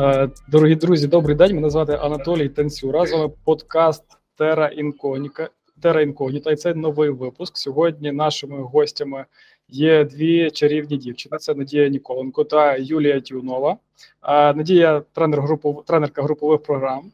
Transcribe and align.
Е, 0.00 0.28
дорогі 0.48 0.74
друзі, 0.74 1.06
добрий 1.06 1.36
день. 1.36 1.54
Мене 1.54 1.70
звати 1.70 1.92
Анатолій 1.92 2.48
Танцюра. 2.48 3.02
Вами 3.02 3.30
подкаст 3.44 4.04
Тера 4.36 4.68
Інконіка. 4.68 5.48
Тера 5.82 6.02
Інкогніта. 6.02 6.50
І 6.50 6.56
це 6.56 6.74
новий 6.74 7.10
випуск. 7.10 7.56
Сьогодні 7.56 8.12
нашими 8.12 8.62
гостями 8.62 9.24
є 9.68 10.04
дві 10.04 10.50
чарівні 10.50 10.96
дівчини: 10.96 11.38
це 11.38 11.54
Надія 11.54 11.88
Ніколенко 11.88 12.44
та 12.44 12.76
Юлія 12.76 13.20
Тюнова. 13.20 13.76
Надія 14.28 15.02
тренер 15.12 15.40
групу, 15.40 15.82
тренерка 15.86 16.22
групових 16.22 16.62
програм 16.62 17.12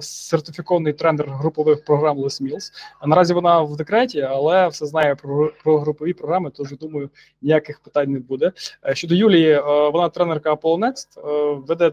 сертифікований 0.00 0.92
тренер 0.92 1.30
групових 1.30 1.84
програм 1.84 2.18
Les 2.18 2.42
Mills. 2.42 2.72
Наразі 3.06 3.34
вона 3.34 3.60
в 3.60 3.76
декреті, 3.76 4.20
але 4.20 4.68
все 4.68 4.86
знає 4.86 5.14
про 5.14 5.52
про 5.64 5.78
групові 5.78 6.12
програми. 6.12 6.50
Тож 6.56 6.72
думаю, 6.72 7.10
ніяких 7.42 7.80
питань 7.80 8.12
не 8.12 8.18
буде. 8.18 8.52
Е, 8.88 8.94
щодо 8.94 9.14
Юлії, 9.14 9.50
е, 9.50 9.62
вона 9.90 10.08
тренерка 10.08 10.54
Apollo 10.54 10.86
е, 10.86 11.60
веде 11.66 11.92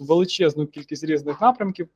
величезну 0.00 0.66
кількість 0.66 1.04
різних 1.04 1.40
напрямків. 1.40 1.88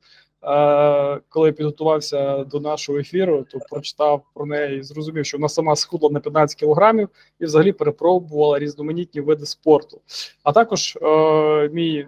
Е, 0.43 1.19
коли 1.29 1.51
підготувався 1.51 2.43
до 2.43 2.59
нашого 2.59 2.99
ефіру, 2.99 3.45
то 3.51 3.59
прочитав 3.59 4.23
про 4.33 4.45
неї 4.45 4.79
і 4.79 4.83
зрозумів, 4.83 5.25
що 5.25 5.37
вона 5.37 5.49
сама 5.49 5.75
схудла 5.75 6.09
на 6.09 6.19
15 6.19 6.59
кілограмів 6.59 7.09
і 7.39 7.45
взагалі 7.45 7.71
перепробувала 7.71 8.59
різноманітні 8.59 9.21
види 9.21 9.45
спорту. 9.45 10.01
А 10.43 10.51
також 10.51 10.97
е, 11.01 11.69
мій 11.73 11.97
е, 11.97 12.07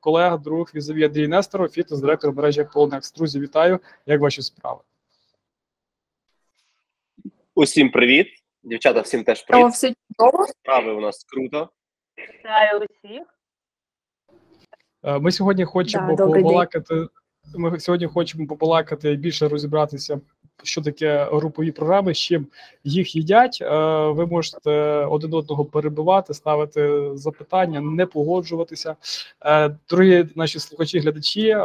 колега, 0.00 0.36
друг 0.36 0.70
Візові 0.74 1.04
Андрій 1.04 1.28
Нестеров, 1.28 1.68
фітнес-директор 1.68 2.32
мережі 2.32 2.62
Polnex. 2.62 3.16
Друзі, 3.16 3.40
вітаю! 3.40 3.80
Як 4.06 4.20
ваші 4.20 4.42
справи? 4.42 4.80
Усім 7.54 7.90
привіт, 7.90 8.26
дівчата. 8.62 9.00
Всім 9.00 9.24
теж 9.24 9.42
привіт. 9.42 9.64
О, 9.64 9.68
все 9.68 9.94
Справи 10.62 10.92
у 10.92 11.00
нас 11.00 11.24
круто. 11.24 11.68
Вітаю 12.18 12.78
усіх. 12.78 13.37
Е, 15.02 15.18
ми 15.18 15.32
сьогодні 15.32 15.64
хочемо 15.64 16.16
да, 16.16 16.26
побалакати. 16.26 17.06
Ми 17.56 17.80
сьогодні 17.80 18.06
хочемо 18.06 18.46
побалакати 18.46 19.12
і 19.12 19.16
більше 19.16 19.48
розібратися, 19.48 20.20
що 20.62 20.82
таке 20.82 21.28
групові 21.32 21.72
програми, 21.72 22.14
з 22.14 22.18
чим 22.18 22.46
їх 22.84 23.16
їдять. 23.16 23.58
Е, 23.62 23.68
ви 24.08 24.26
можете 24.26 24.70
один 25.04 25.34
одного 25.34 25.64
перебивати, 25.64 26.34
ставити 26.34 27.10
запитання, 27.14 27.80
не 27.80 28.06
погоджуватися. 28.06 28.96
Другі 29.90 30.10
дорогі 30.10 30.32
наші 30.36 30.58
слухачі, 30.58 30.98
глядачі. 30.98 31.56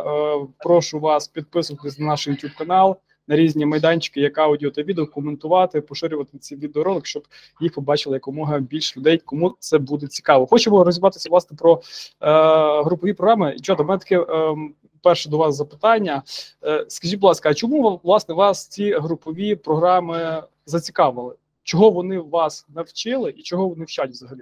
Прошу 0.59 0.99
вас 0.99 1.27
підписуватись 1.27 1.99
на 1.99 2.05
наш 2.05 2.27
YouTube 2.27 2.57
канал 2.57 2.97
на 3.27 3.35
різні 3.35 3.66
майданчики, 3.66 4.21
як 4.21 4.38
аудіо 4.38 4.71
та 4.71 4.83
відео, 4.83 5.07
коментувати, 5.07 5.81
поширювати 5.81 6.38
ці 6.38 6.55
відеоролик, 6.55 7.05
щоб 7.05 7.23
їх 7.61 7.73
побачили 7.73 8.16
якомога 8.16 8.59
більше 8.59 8.99
людей, 8.99 9.17
кому 9.25 9.55
це 9.59 9.77
буде 9.77 10.07
цікаво. 10.07 10.45
Хочемо 10.45 10.83
розібратися 10.83 11.29
власне 11.29 11.57
про 11.57 11.73
е, 11.73 11.81
групові 12.83 13.13
програми. 13.13 13.55
До 13.77 13.83
мене 13.83 13.99
таке 13.99 14.19
е, 14.19 14.55
перше 15.01 15.29
до 15.29 15.38
вас 15.38 15.55
запитання. 15.55 16.23
Е, 16.63 16.85
скажіть, 16.88 17.19
будь 17.19 17.27
ласка, 17.27 17.49
а 17.49 17.53
чому 17.53 17.99
власне 18.03 18.35
вас 18.35 18.67
ці 18.67 18.94
групові 18.94 19.55
програми 19.55 20.44
зацікавили? 20.66 21.35
Чого 21.63 21.89
вони 21.89 22.19
вас 22.19 22.66
навчили 22.75 23.33
і 23.38 23.41
чого 23.41 23.67
вони 23.67 23.85
вчать 23.85 24.09
взагалі? 24.09 24.41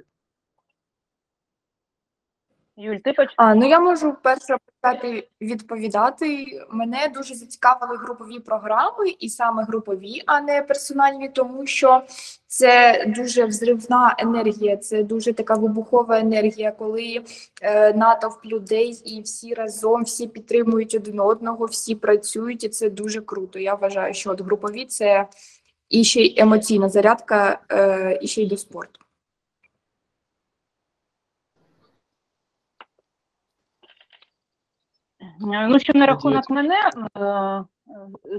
Юль, 2.81 2.95
ти 2.95 3.13
почнеш? 3.13 3.33
А, 3.37 3.55
ну 3.55 3.69
я 3.69 3.79
можу 3.79 4.15
перше 4.21 4.57
почати 4.81 5.27
відповідати. 5.41 6.45
Мене 6.71 7.11
дуже 7.13 7.35
зацікавили 7.35 7.97
групові 7.97 8.39
програми, 8.39 9.09
і 9.19 9.29
саме 9.29 9.63
групові, 9.63 10.23
а 10.25 10.41
не 10.41 10.61
персональні, 10.61 11.29
тому 11.29 11.65
що 11.65 12.01
це 12.47 13.03
дуже 13.07 13.45
взривна 13.45 14.15
енергія, 14.19 14.77
це 14.77 15.03
дуже 15.03 15.33
така 15.33 15.53
вибухова 15.53 16.19
енергія, 16.19 16.71
коли 16.71 17.21
е, 17.61 17.93
натовп 17.93 18.45
людей 18.45 19.01
і 19.05 19.21
всі 19.21 19.53
разом 19.53 20.03
всі 20.03 20.27
підтримують 20.27 20.95
один 20.95 21.19
одного, 21.19 21.65
всі 21.65 21.95
працюють, 21.95 22.63
і 22.63 22.69
це 22.69 22.89
дуже 22.89 23.21
круто. 23.21 23.59
Я 23.59 23.73
вважаю, 23.73 24.13
що 24.13 24.31
от 24.31 24.41
групові 24.41 24.85
це 24.85 25.27
і 25.89 26.03
ще 26.03 26.21
й 26.21 26.39
емоційна 26.39 26.89
зарядка, 26.89 27.59
е, 27.71 28.19
і 28.21 28.27
ще 28.27 28.41
й 28.41 28.45
до 28.45 28.57
спорту. 28.57 28.99
Ну, 35.43 35.79
що 35.79 35.93
на 35.93 36.05
рахунок 36.05 36.49
мене, 36.49 36.75
е, 37.15 37.21
е, 37.21 37.63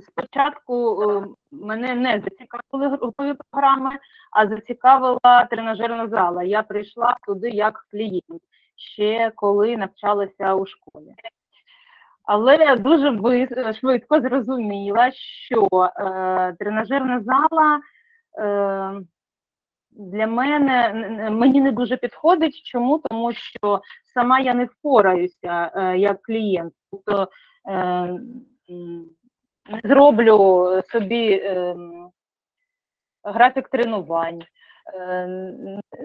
спочатку 0.01 1.03
е, 1.03 1.27
мене 1.53 1.95
не 1.95 2.21
зацікавили 2.25 2.97
групові 2.97 3.35
програми, 3.51 3.91
а 4.31 4.47
зацікавила 4.47 5.47
тренажерна 5.51 6.09
зала. 6.09 6.43
Я 6.43 6.63
прийшла 6.63 7.17
туди 7.27 7.51
як 7.51 7.87
клієнт, 7.91 8.43
ще 8.77 9.33
коли 9.35 9.77
навчалася 9.77 10.55
у 10.55 10.67
школі. 10.67 11.15
Але 12.25 12.57
я 12.57 12.77
дуже 12.77 13.19
швидко 13.81 14.21
зрозуміла, 14.21 15.13
що 15.13 15.69
е, 15.73 16.57
тренажерна 16.59 17.21
зала 17.21 17.81
е, 18.39 19.03
для 19.93 20.27
мене 20.27 20.93
мені 21.31 21.61
не 21.61 21.73
дуже 21.73 21.97
підходить. 21.97 22.63
Чому? 22.65 22.99
Тому 22.99 23.33
що 23.33 23.81
сама 24.15 24.41
я 24.41 24.55
не 24.55 24.65
впораюся 24.65 25.71
е, 25.75 25.99
як 25.99 26.23
клієнт. 26.23 26.73
Тобто 26.91 27.29
е, 27.69 28.21
зроблю 29.85 30.69
собі 30.93 31.33
е, 31.33 31.77
графік 33.25 33.69
тренувань, 33.69 34.43
е, 34.95 35.27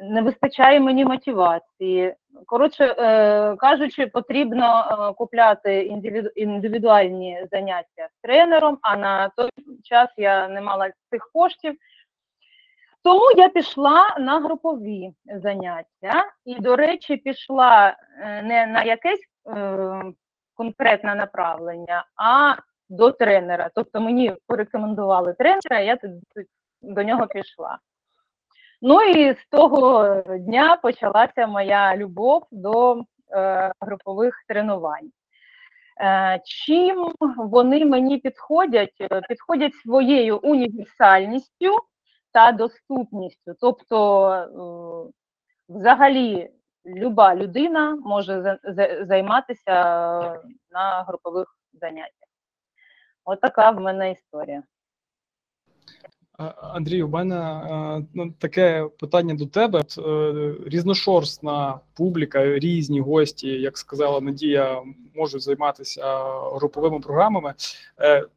не 0.04 0.22
вистачає 0.22 0.80
мені 0.80 1.06
мотивації. 1.06 2.16
Коротше 2.46 2.86
е, 2.86 3.56
кажучи, 3.56 4.08
потрібно 4.08 4.66
е, 4.66 5.14
купляти 5.14 5.82
індивідуальні 6.36 7.46
заняття 7.52 8.08
з 8.18 8.22
тренером, 8.22 8.78
а 8.82 8.98
на 8.98 9.30
той 9.30 9.50
час 9.84 10.10
я 10.18 10.48
не 10.48 10.62
мала 10.62 10.92
цих 11.12 11.30
коштів. 11.34 11.78
Тому 13.08 13.32
я 13.38 13.50
пішла 13.50 14.16
на 14.20 14.40
групові 14.40 15.14
заняття, 15.26 16.26
і, 16.46 16.60
до 16.60 16.76
речі, 16.76 17.18
пішла 17.18 17.96
е, 18.22 18.42
не 18.42 18.66
на 18.66 18.84
якесь 18.84 19.20
е, 19.56 20.04
конкретне 20.54 21.16
направлення, 21.16 22.06
а 22.16 22.56
до 22.90 23.12
тренера. 23.12 23.70
Тобто 23.76 24.02
мені 24.02 24.36
порекомендували 24.48 25.34
тренера, 25.34 25.80
я 25.80 25.98
до 26.82 27.04
нього 27.04 27.28
пішла. 27.28 27.78
Ну 28.82 29.02
і 29.02 29.34
з 29.34 29.48
того 29.52 30.16
дня 30.40 30.76
почалася 30.76 31.48
моя 31.48 31.98
любов 31.98 32.48
до 32.52 33.04
е, 33.32 33.72
групових 33.82 34.44
тренувань. 34.48 35.12
Е, 36.02 36.42
Чим 36.46 37.12
вони 37.38 37.86
мені 37.86 38.18
підходять? 38.18 38.96
Е, 39.02 39.22
підходять 39.30 39.76
своєю 39.76 40.38
універсальністю 40.38 41.72
та 42.32 42.52
доступністю. 42.52 43.56
Тобто, 43.60 44.30
е, 44.32 45.12
взагалі, 45.70 46.50
люба 46.86 47.36
людина 47.36 47.96
може 47.96 48.60
займатися 49.08 49.74
на 50.72 51.04
групових 51.08 51.48
заняттях. 51.74 52.30
Отака 53.26 53.72
в 53.72 53.82
мене 53.82 54.12
історія. 54.12 54.64
Андрію, 56.62 57.08
у 57.08 57.10
мене 57.10 57.62
ну, 58.14 58.32
таке 58.32 58.90
питання 59.00 59.36
до 59.36 59.46
тебе. 59.46 59.84
Е, 59.98 60.56
різношорстна 60.66 61.80
публіка, 61.94 62.60
різні 62.60 63.00
гості, 63.00 63.48
як 63.48 63.78
сказала 63.78 64.22
Надія, 64.22 64.82
можуть 65.16 65.42
займатися 65.42 66.04
груповими 66.54 67.00
програмами. 67.00 67.54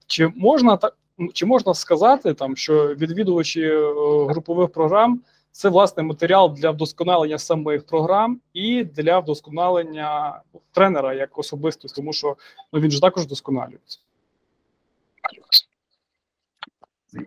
Чи 0.06 0.29
можна 0.29 0.77
так 0.77 0.97
чи 1.32 1.47
можна 1.47 1.75
сказати, 1.75 2.34
там 2.34 2.56
що 2.56 2.94
відвідувачі 2.94 3.62
е, 3.62 3.94
групових 4.28 4.72
програм 4.72 5.20
це 5.52 5.69
власне 5.69 6.02
матеріал 6.02 6.55
для 6.55 6.70
вдосконалення 6.70 7.38
самих 7.38 7.87
програм 7.87 8.40
і 8.52 8.84
для 8.84 9.19
вдосконалення 9.19 10.40
тренера 10.72 11.14
як 11.14 11.38
особистості, 11.38 11.96
тому 11.96 12.12
що 12.12 12.37
ну 12.72 12.81
він 12.81 12.90
ж 12.90 13.00
також 13.00 13.25
вдосконалюється. 13.25 13.99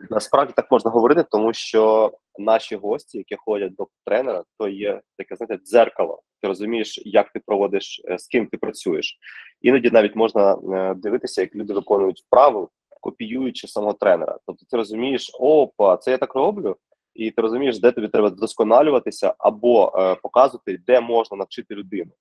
Насправді 0.09 0.53
так 0.55 0.71
можна 0.71 0.91
говорити, 0.91 1.25
тому 1.31 1.53
що 1.53 2.11
наші 2.39 2.75
гості, 2.75 3.17
які 3.17 3.35
ходять 3.35 3.75
до 3.75 3.87
тренера, 4.05 4.43
то 4.57 4.67
є 4.67 5.01
таке 5.17 5.35
знаєте, 5.35 5.57
дзеркало. 5.65 6.21
Ти 6.41 6.47
розумієш, 6.47 7.01
як 7.05 7.31
ти 7.31 7.41
проводиш, 7.45 8.01
е, 8.05 8.17
з 8.17 8.27
ким 8.27 8.47
ти 8.47 8.57
працюєш. 8.57 9.17
Іноді 9.61 9.89
навіть 9.91 10.15
можна 10.15 10.53
е, 10.53 10.93
дивитися, 10.93 11.41
як 11.41 11.55
люди 11.55 11.73
виконують 11.73 12.23
вправи, 12.27 12.67
копіюючи 13.03 13.67
самого 13.67 13.93
тренера. 13.93 14.37
Тобто 14.45 14.65
ти 14.69 14.77
розумієш, 14.77 15.31
опа, 15.39 15.97
це 15.97 16.11
я 16.11 16.17
так 16.17 16.35
роблю, 16.35 16.77
і 17.13 17.31
ти 17.31 17.41
розумієш, 17.41 17.79
де 17.79 17.91
тобі 17.91 18.07
треба 18.07 18.27
вдосконалюватися 18.27 19.33
або 19.37 19.91
е, 19.95 20.15
показувати, 20.15 20.77
де 20.87 20.99
можна 20.99 21.37
навчити 21.37 21.75
людину. 21.75 22.11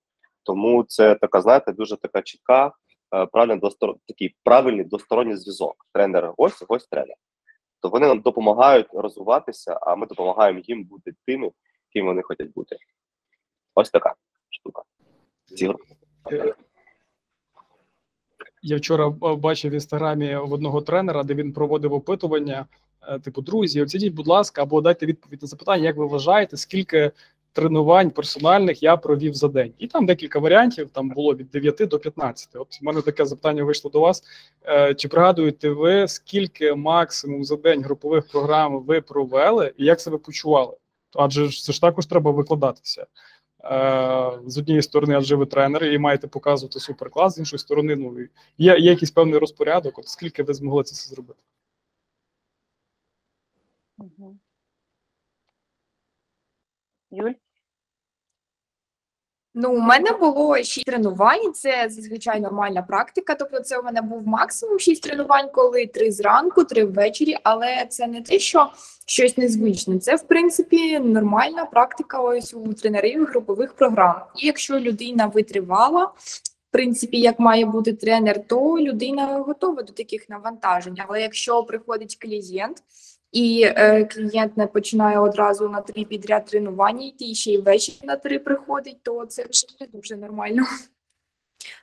Тому 0.42 0.84
це 0.84 1.14
така, 1.14 1.40
знаєте, 1.40 1.72
дуже 1.72 1.96
така 1.96 2.22
чітка, 2.22 2.72
е, 3.14 3.26
правильний 3.26 3.58
достор... 3.58 3.96
такий 4.08 4.36
правильний 4.44 4.84
двосторонній 4.84 5.36
зв'язок. 5.36 5.86
Тренер, 5.92 6.32
ось 6.36 6.64
ось 6.68 6.86
тренер. 6.86 7.16
То 7.80 7.88
вони 7.88 8.06
нам 8.08 8.20
допомагають 8.20 8.86
розвиватися, 8.92 9.78
а 9.82 9.96
ми 9.96 10.06
допомагаємо 10.06 10.60
їм 10.64 10.84
бути 10.84 11.12
тими, 11.26 11.50
ким 11.92 12.06
вони 12.06 12.22
хочуть 12.22 12.52
бути. 12.52 12.76
Ось 13.74 13.90
така 13.90 14.14
штука. 14.50 14.82
Е, 16.32 16.54
Я 18.62 18.76
вчора 18.76 19.10
бачив 19.10 19.70
в 19.70 19.74
інстаграмі 19.74 20.36
в 20.36 20.52
одного 20.52 20.80
тренера, 20.80 21.22
де 21.22 21.34
він 21.34 21.52
проводив 21.52 21.92
опитування. 21.92 22.66
е, 23.08 23.18
Типу, 23.18 23.42
друзі, 23.42 23.82
оцініть, 23.82 24.14
будь 24.14 24.26
ласка, 24.26 24.62
або 24.62 24.80
дайте 24.80 25.06
відповідь 25.06 25.42
на 25.42 25.48
запитання, 25.48 25.84
як 25.84 25.96
ви 25.96 26.06
вважаєте, 26.06 26.56
скільки 26.56 27.10
тренувань 27.52 28.10
персональних 28.10 28.82
я 28.82 28.96
провів 28.96 29.34
за 29.34 29.48
день. 29.48 29.72
І 29.78 29.86
там 29.86 30.06
декілька 30.06 30.38
варіантів, 30.38 30.90
там 30.90 31.08
було 31.08 31.34
від 31.34 31.50
9 31.50 31.88
до 31.88 31.98
15. 31.98 32.48
От 32.54 32.80
в 32.82 32.84
мене 32.84 33.02
таке 33.02 33.26
запитання 33.26 33.64
вийшло 33.64 33.90
до 33.90 34.00
вас. 34.00 34.22
Е, 34.66 34.94
Чи 34.94 35.08
пригадуєте 35.08 35.70
ви, 35.70 36.08
скільки 36.08 36.74
максимум 36.74 37.44
за 37.44 37.56
день 37.56 37.82
групових 37.82 38.28
програм 38.28 38.80
ви 38.84 39.00
провели 39.00 39.72
і 39.76 39.84
як 39.84 40.00
себе 40.00 40.18
почували? 40.18 40.76
Адже 41.14 41.48
це 41.50 41.72
ж 41.72 41.80
також 41.80 42.06
треба 42.06 42.30
викладатися. 42.30 43.06
Е, 43.64 44.40
З 44.46 44.58
однієї 44.58 44.82
сторони, 44.82 45.14
адже 45.14 45.36
ви 45.36 45.46
тренер 45.46 45.84
і 45.84 45.98
маєте 45.98 46.28
показувати 46.28 46.80
суперклас, 46.80 47.34
з 47.34 47.38
іншої 47.38 47.58
сторони, 47.60 47.96
ну 47.96 48.18
є, 48.20 48.28
є 48.78 48.90
якийсь 48.90 49.10
певний 49.10 49.38
розпорядок. 49.38 49.98
От 49.98 50.08
скільки 50.08 50.42
ви 50.42 50.54
змогли 50.54 50.82
це 50.84 50.92
все 50.94 51.14
зробити? 51.14 51.42
Юль? 57.10 57.32
Ну, 59.54 59.72
у 59.72 59.78
мене 59.78 60.12
було 60.12 60.56
шість 60.56 60.86
тренувань. 60.86 61.52
Це 61.52 61.88
зазвичай 61.88 62.40
нормальна 62.40 62.82
практика. 62.82 63.34
Тобто, 63.34 63.60
це 63.60 63.78
у 63.78 63.82
мене 63.82 64.02
був 64.02 64.26
максимум 64.26 64.78
шість 64.78 65.02
тренувань, 65.02 65.48
коли 65.52 65.86
три 65.86 66.12
зранку, 66.12 66.64
три 66.64 66.84
ввечері. 66.84 67.36
Але 67.42 67.86
це 67.88 68.06
не 68.06 68.22
те, 68.22 68.38
що 68.38 68.70
щось 69.06 69.36
незвичне. 69.38 69.98
Це 69.98 70.16
в 70.16 70.22
принципі 70.22 70.98
нормальна 70.98 71.64
практика 71.64 72.20
ось 72.20 72.54
у 72.54 72.74
тренерів 72.74 73.26
групових 73.26 73.72
програм. 73.72 74.22
І 74.36 74.46
якщо 74.46 74.80
людина 74.80 75.26
витривала, 75.26 76.04
в 76.04 76.72
принципі, 76.72 77.20
як 77.20 77.38
має 77.38 77.66
бути 77.66 77.92
тренер, 77.92 78.46
то 78.46 78.78
людина 78.78 79.26
готова 79.26 79.82
до 79.82 79.92
таких 79.92 80.28
навантажень. 80.28 80.96
Але 81.06 81.22
якщо 81.22 81.62
приходить 81.62 82.16
клієнт. 82.20 82.76
І 83.32 83.62
е, 83.76 84.04
клієнт 84.04 84.56
не 84.56 84.66
починає 84.66 85.18
одразу 85.18 85.68
на 85.68 85.80
три 85.80 86.04
підряд 86.04 86.44
тренування 86.44 87.06
йти, 87.06 87.24
і 87.24 87.34
ще 87.34 87.52
й 87.52 87.58
ввечері 87.58 88.06
на 88.06 88.16
три 88.16 88.38
приходить, 88.38 89.02
то 89.02 89.26
це 89.26 89.46
вже 89.50 89.66
не 89.80 89.86
дуже 89.86 90.16
нормально. 90.16 90.62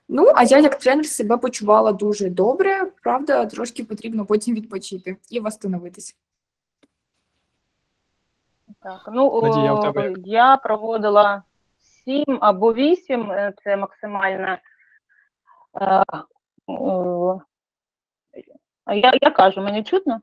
Ну, 0.09 0.31
а 0.35 0.43
я 0.43 0.59
як 0.59 0.75
тренер 0.75 1.05
себе 1.05 1.37
почувала 1.37 1.91
дуже 1.91 2.29
добре. 2.29 2.91
Правда, 3.03 3.45
трошки 3.45 3.83
потрібно 3.83 4.25
потім 4.25 4.55
відпочити 4.55 5.17
і 5.29 5.39
восстановитися. 5.39 6.13
Так, 8.83 9.09
ну 9.13 9.41
Надія, 9.41 9.73
у 9.73 9.81
тебе 9.81 10.09
як? 10.09 10.17
я 10.25 10.57
проводила 10.57 11.43
сім 11.79 12.37
або 12.41 12.73
вісім, 12.73 13.31
е, 13.31 13.53
це 13.63 13.77
максимальна. 13.77 14.59
Е, 15.81 16.03
я, 18.95 19.13
я 19.21 19.31
кажу, 19.31 19.61
мені 19.61 19.83
чутно? 19.83 20.21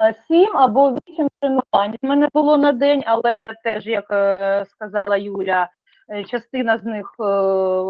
Е, 0.00 0.14
Сім 0.28 0.56
або 0.56 0.90
вісім 0.90 1.28
тренувань 1.40 1.96
в 2.02 2.06
мене 2.06 2.28
було 2.34 2.56
на 2.56 2.72
день, 2.72 3.02
але 3.06 3.36
теж, 3.64 3.86
як 3.86 4.04
е, 4.10 4.66
сказала 4.68 5.16
Юля, 5.16 5.68
е, 6.10 6.24
частина 6.24 6.78
з 6.78 6.84
них 6.84 7.14
е, 7.20 7.24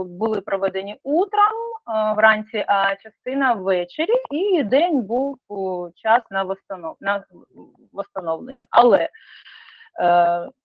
були 0.06 0.40
проведені 0.40 1.00
утром, 1.02 1.52
вранці, 2.16 2.64
а 2.68 2.96
частина 2.96 3.52
ввечері, 3.52 4.12
і 4.30 4.62
день 4.62 5.02
був 5.02 5.38
час 5.94 6.22
на 6.30 6.42
восстанов... 6.42 6.96
на 7.00 7.24
восстановлення. 7.92 8.58
Але 8.70 9.08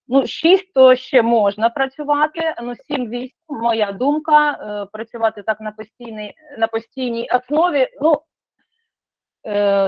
ну, 0.08 0.26
6 0.26 0.72
то 0.74 0.96
ще 0.96 1.22
можна 1.22 1.70
працювати, 1.70 2.54
ну 2.62 2.74
7-8, 2.90 3.30
моя 3.48 3.92
думка, 3.92 4.86
працювати 4.92 5.42
так 5.42 5.60
на 5.60 5.72
постійній, 5.72 6.34
на 6.58 6.66
постійній 6.66 7.28
основі. 7.30 7.88
Ну, 8.00 8.20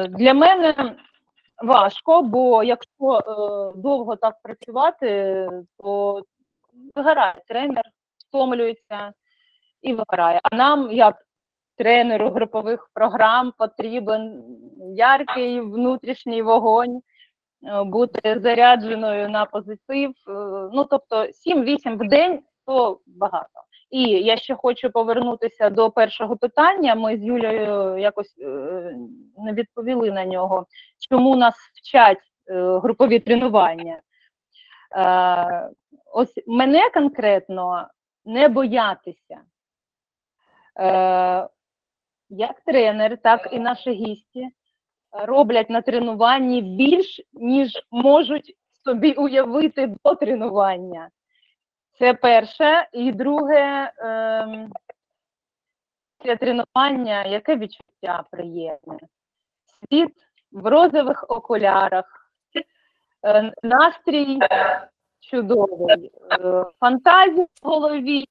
для 0.08 0.34
мене 0.34 0.96
важко, 1.62 2.22
бо 2.22 2.62
якщо 2.62 3.18
е, 3.18 3.22
довго 3.80 4.16
так 4.16 4.34
працювати, 4.42 5.48
то 5.78 6.22
вигорає 6.94 7.42
тренер, 7.48 7.84
втомлюється 8.28 9.12
і 9.82 9.94
вигорає. 9.94 10.40
А 10.42 10.56
нам, 10.56 10.92
як 10.92 11.16
тренеру 11.76 12.30
групових 12.30 12.90
програм, 12.94 13.52
потрібен 13.58 14.44
яркий 14.96 15.60
внутрішній 15.60 16.42
вогонь, 16.42 17.00
е, 17.64 17.82
бути 17.84 18.40
зарядженою 18.40 19.28
на 19.28 19.44
позитив. 19.44 20.10
е, 20.28 20.32
Ну, 20.72 20.84
тобто 20.84 21.26
7-8 21.32 21.96
в 21.98 22.08
день 22.08 22.42
то 22.66 23.00
багато. 23.06 23.65
І 23.90 24.02
я 24.02 24.36
ще 24.36 24.54
хочу 24.54 24.90
повернутися 24.90 25.70
до 25.70 25.90
першого 25.90 26.36
питання. 26.36 26.94
Ми 26.94 27.16
з 27.16 27.22
Юлею 27.22 27.98
якось 27.98 28.34
е, 28.40 28.46
не 29.38 29.52
відповіли 29.52 30.10
на 30.10 30.24
нього. 30.24 30.66
Чому 31.10 31.36
нас 31.36 31.54
вчать 31.74 32.18
е, 32.48 32.78
групові 32.78 33.18
тренування? 33.18 34.00
Е, 34.96 35.70
ось 36.12 36.34
мене 36.46 36.90
конкретно 36.94 37.88
не 38.24 38.48
боятися. 38.48 39.40
Як 42.28 42.60
тренер, 42.66 43.18
так 43.22 43.48
і 43.52 43.58
наші 43.58 43.90
гісті 43.90 44.48
роблять 45.12 45.70
на 45.70 45.82
тренуванні 45.82 46.62
більш, 46.62 47.20
ніж 47.32 47.72
можуть 47.90 48.56
собі 48.84 49.12
уявити 49.12 49.94
до 50.04 50.14
тренування. 50.14 51.08
Це 51.98 52.14
перше. 52.14 52.88
І 52.92 53.12
друге, 53.12 53.92
ем, 53.98 54.72
це 56.24 56.36
тренування, 56.36 57.24
яке 57.24 57.56
відчуття 57.56 58.24
приємне. 58.30 58.98
Світ 59.88 60.12
в 60.52 60.66
розових 60.66 61.24
окулярах, 61.28 62.30
е, 63.24 63.52
настрій 63.62 64.38
чудовий, 65.20 66.10
е, 66.32 66.64
фантазія 66.80 67.46
в 67.62 67.68
голові, 67.68 68.24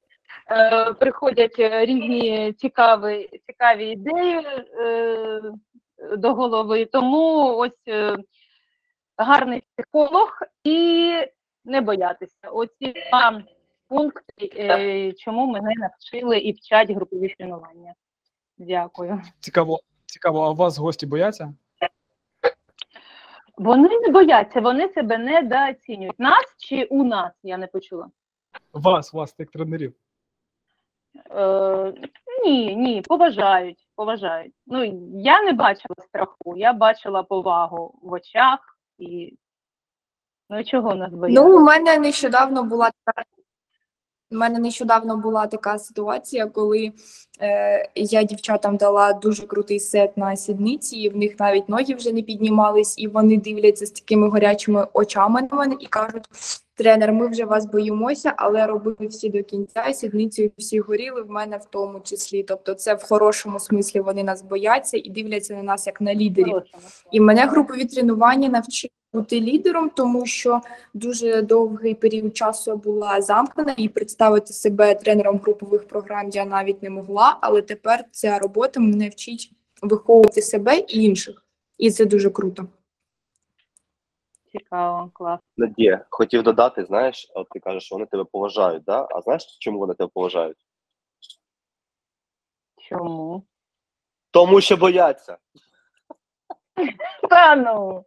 е, 0.51 0.93
приходять 0.93 1.55
різні 1.57 2.53
цікаві, 2.53 3.41
цікаві 3.47 3.85
ідеї 3.85 4.47
е, 4.79 5.41
до 6.17 6.33
голови. 6.33 6.85
Тому 6.85 7.57
ось 7.57 7.87
е, 7.87 8.17
гарний 9.17 9.63
психолог 9.75 10.39
і 10.63 11.11
не 11.65 11.81
боятися. 11.81 12.49
Оці 12.51 12.93
два 13.11 13.43
пункти, 13.87 14.51
е, 14.55 15.13
чому 15.13 15.45
мене 15.45 15.73
навчили 15.77 16.37
і 16.37 16.51
вчать 16.51 16.91
групові 16.91 17.35
тренування. 17.37 17.93
Дякую. 18.57 19.21
Цікаво, 19.39 19.79
цікаво, 20.05 20.43
а 20.43 20.51
вас 20.51 20.77
гості 20.77 21.05
бояться? 21.05 21.53
Вони 23.57 23.99
не 23.99 24.09
бояться, 24.09 24.61
вони 24.61 24.89
себе 24.89 25.17
недооцінюють. 25.17 26.19
Нас 26.19 26.55
чи 26.57 26.83
у 26.83 27.03
нас, 27.03 27.31
я 27.43 27.57
не 27.57 27.67
почула. 27.67 28.09
Вас, 28.73 29.13
вас, 29.13 29.35
як 29.37 29.51
тренерів. 29.51 29.93
Е, 31.31 31.93
ні, 32.43 32.75
ні, 32.75 33.01
поважають, 33.01 33.87
поважають. 33.95 34.53
Ну, 34.67 34.83
я 35.21 35.41
не 35.41 35.53
бачила 35.53 35.95
страху, 36.07 36.57
я 36.57 36.73
бачила 36.73 37.23
повагу 37.23 37.99
в 38.01 38.11
очах 38.11 38.59
і 38.97 39.37
ну 40.49 40.63
чого 40.63 40.95
нас 40.95 41.13
бояться? 41.13 41.43
Ну, 41.43 41.57
у 41.57 41.59
мене 41.59 41.97
нещодавно 41.97 42.63
була 42.63 42.91
така. 43.05 43.23
У 44.31 44.35
мене 44.35 44.59
нещодавно 44.59 45.17
була 45.17 45.47
така 45.47 45.79
ситуація, 45.79 46.47
коли 46.47 46.91
е, 47.41 47.89
я 47.95 48.23
дівчатам 48.23 48.77
дала 48.77 49.13
дуже 49.13 49.47
крутий 49.47 49.79
сет 49.79 50.17
на 50.17 50.35
сідниці, 50.35 50.97
і 50.97 51.09
в 51.09 51.17
них 51.17 51.39
навіть 51.39 51.69
ноги 51.69 51.93
вже 51.93 52.11
не 52.11 52.21
піднімались, 52.21 52.97
і 52.97 53.07
вони 53.07 53.37
дивляться 53.37 53.85
з 53.85 53.91
такими 53.91 54.29
горячими 54.29 54.87
очами 54.93 55.41
на 55.51 55.57
мене 55.57 55.75
і 55.79 55.85
кажуть: 55.85 56.25
тренер, 56.75 57.13
ми 57.13 57.27
вже 57.27 57.45
вас 57.45 57.65
боїмося, 57.65 58.33
але 58.37 58.67
робили 58.67 59.07
всі 59.07 59.29
до 59.29 59.43
кінця, 59.43 59.93
сідницею 59.93 60.51
всі 60.57 60.79
горіли, 60.79 61.21
в 61.21 61.29
мене 61.29 61.57
в 61.57 61.65
тому 61.65 61.99
числі. 61.99 62.43
Тобто, 62.43 62.73
це 62.73 62.93
в 62.93 63.03
хорошому 63.03 63.59
смислі 63.59 63.99
вони 63.99 64.23
нас 64.23 64.41
бояться 64.41 64.97
і 64.97 65.09
дивляться 65.09 65.55
на 65.55 65.63
нас 65.63 65.87
як 65.87 66.01
на 66.01 66.15
лідерів. 66.15 66.61
І 67.11 67.19
мене 67.19 67.45
групові 67.45 67.85
тренування 67.85 68.49
навчили 68.49 68.91
бути 69.15 69.41
лідером, 69.41 69.89
тому 69.89 70.25
що 70.25 70.61
дуже 70.93 71.41
довгий 71.41 71.95
період 71.95 72.37
часу 72.37 72.71
я 72.71 72.77
була 72.77 73.21
замкнена 73.21 73.75
і 73.77 73.89
представити 73.89 74.53
себе 74.53 74.95
тренером 74.95 75.39
групових 75.39 75.87
програм 75.87 76.29
я 76.29 76.45
навіть 76.45 76.83
не 76.83 76.89
могла. 76.89 77.37
Але 77.41 77.61
тепер 77.61 78.05
ця 78.11 78.39
робота 78.39 78.79
мене 78.79 79.09
вчить 79.09 79.51
виховувати 79.81 80.41
себе 80.41 80.77
і 80.77 81.03
інших, 81.03 81.45
і 81.77 81.91
це 81.91 82.05
дуже 82.05 82.29
круто. 82.29 82.67
Цікаво, 84.51 85.11
клас. 85.13 85.39
Надія, 85.57 86.05
хотів 86.09 86.43
додати, 86.43 86.85
знаєш, 86.85 87.31
от 87.35 87.49
ти 87.49 87.59
кажеш, 87.59 87.83
що 87.83 87.95
вони 87.95 88.05
тебе 88.05 88.23
поважають, 88.23 88.83
да? 88.83 89.07
А 89.11 89.21
знаєш, 89.21 89.57
чому 89.59 89.79
вони 89.79 89.93
тебе 89.93 90.09
поважають? 90.13 90.57
Чому? 92.77 93.43
Тому 94.31 94.61
що 94.61 94.77
бояться. 94.77 95.37
Та 97.29 97.55
ну. 97.55 98.05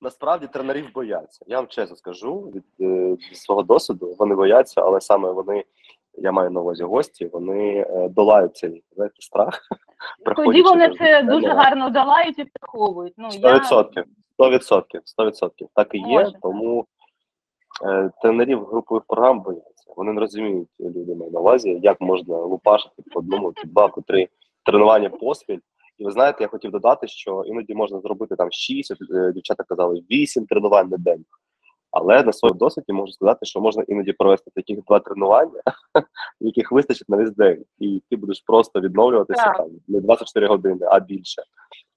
Насправді 0.00 0.46
тренерів 0.46 0.92
бояться. 0.94 1.44
Я 1.46 1.56
вам 1.56 1.66
чесно 1.66 1.96
скажу 1.96 2.40
від, 2.40 2.64
е, 2.80 3.16
зі 3.28 3.34
свого 3.34 3.62
досвіду. 3.62 4.16
Вони 4.18 4.34
бояться, 4.34 4.80
але 4.80 5.00
саме 5.00 5.32
вони, 5.32 5.64
я 6.14 6.32
маю 6.32 6.50
на 6.50 6.60
увазі 6.60 6.84
гості, 6.84 7.26
вони 7.26 7.86
е, 7.90 8.08
долають 8.08 8.56
цей 8.56 8.84
знаєте, 8.92 9.16
страх. 9.18 9.60
Тоді 10.36 10.62
вони 10.62 10.88
це 10.88 10.94
тренера. 10.94 11.34
дуже 11.34 11.48
гарно 11.48 11.90
долають 11.90 12.38
і 12.38 12.44
приховують. 12.44 13.14
Ну, 13.16 13.30
Сто 13.30 13.48
я... 13.48 13.54
відсотків, 13.54 14.04
сто 14.32 14.50
відсотків, 14.50 15.00
сто 15.04 15.26
відсотків. 15.26 15.68
Так 15.74 15.88
і 15.94 15.98
є, 15.98 16.04
Може. 16.04 16.32
тому 16.42 16.86
е, 17.86 18.10
тренерів 18.22 18.64
групових 18.64 19.04
програм 19.06 19.40
бояться. 19.40 19.92
Вони 19.96 20.12
не 20.12 20.20
розуміють 20.20 20.68
люди 20.80 21.14
маю 21.14 21.30
на 21.30 21.40
увазі, 21.40 21.80
як 21.82 22.00
можна 22.00 22.36
лупашити 22.36 23.02
по 23.12 23.18
одному, 23.18 23.52
по 23.52 23.68
два, 23.68 23.88
по 23.88 24.00
три 24.00 24.28
тренування 24.64 25.10
поспіль. 25.10 25.58
І 25.98 26.04
ви 26.04 26.10
знаєте, 26.10 26.38
я 26.40 26.48
хотів 26.48 26.70
додати, 26.70 27.08
що 27.08 27.42
іноді 27.46 27.74
можна 27.74 28.00
зробити 28.00 28.36
там 28.36 28.48
шість, 28.52 28.90
от, 28.90 28.98
е, 29.10 29.32
дівчата 29.32 29.64
казали, 29.64 30.02
вісім 30.10 30.46
тренувань 30.46 30.88
на 30.88 30.96
день. 30.96 31.24
Але 31.90 32.22
на 32.22 32.32
своєму 32.32 32.58
досвіді 32.58 32.92
можу 32.92 33.12
сказати, 33.12 33.46
що 33.46 33.60
можна 33.60 33.84
іноді 33.88 34.12
провести 34.12 34.50
таких 34.54 34.84
два 34.84 35.00
тренування, 35.00 35.62
яких 36.40 36.72
вистачить 36.72 37.08
на 37.08 37.16
весь 37.16 37.34
день, 37.34 37.64
і 37.78 38.02
ти 38.10 38.16
будеш 38.16 38.40
просто 38.40 38.80
відновлюватися 38.80 39.44
Так. 39.44 39.56
там 39.56 39.70
не 39.88 40.00
24 40.00 40.46
години, 40.46 40.86
а 40.90 41.00
більше. 41.00 41.42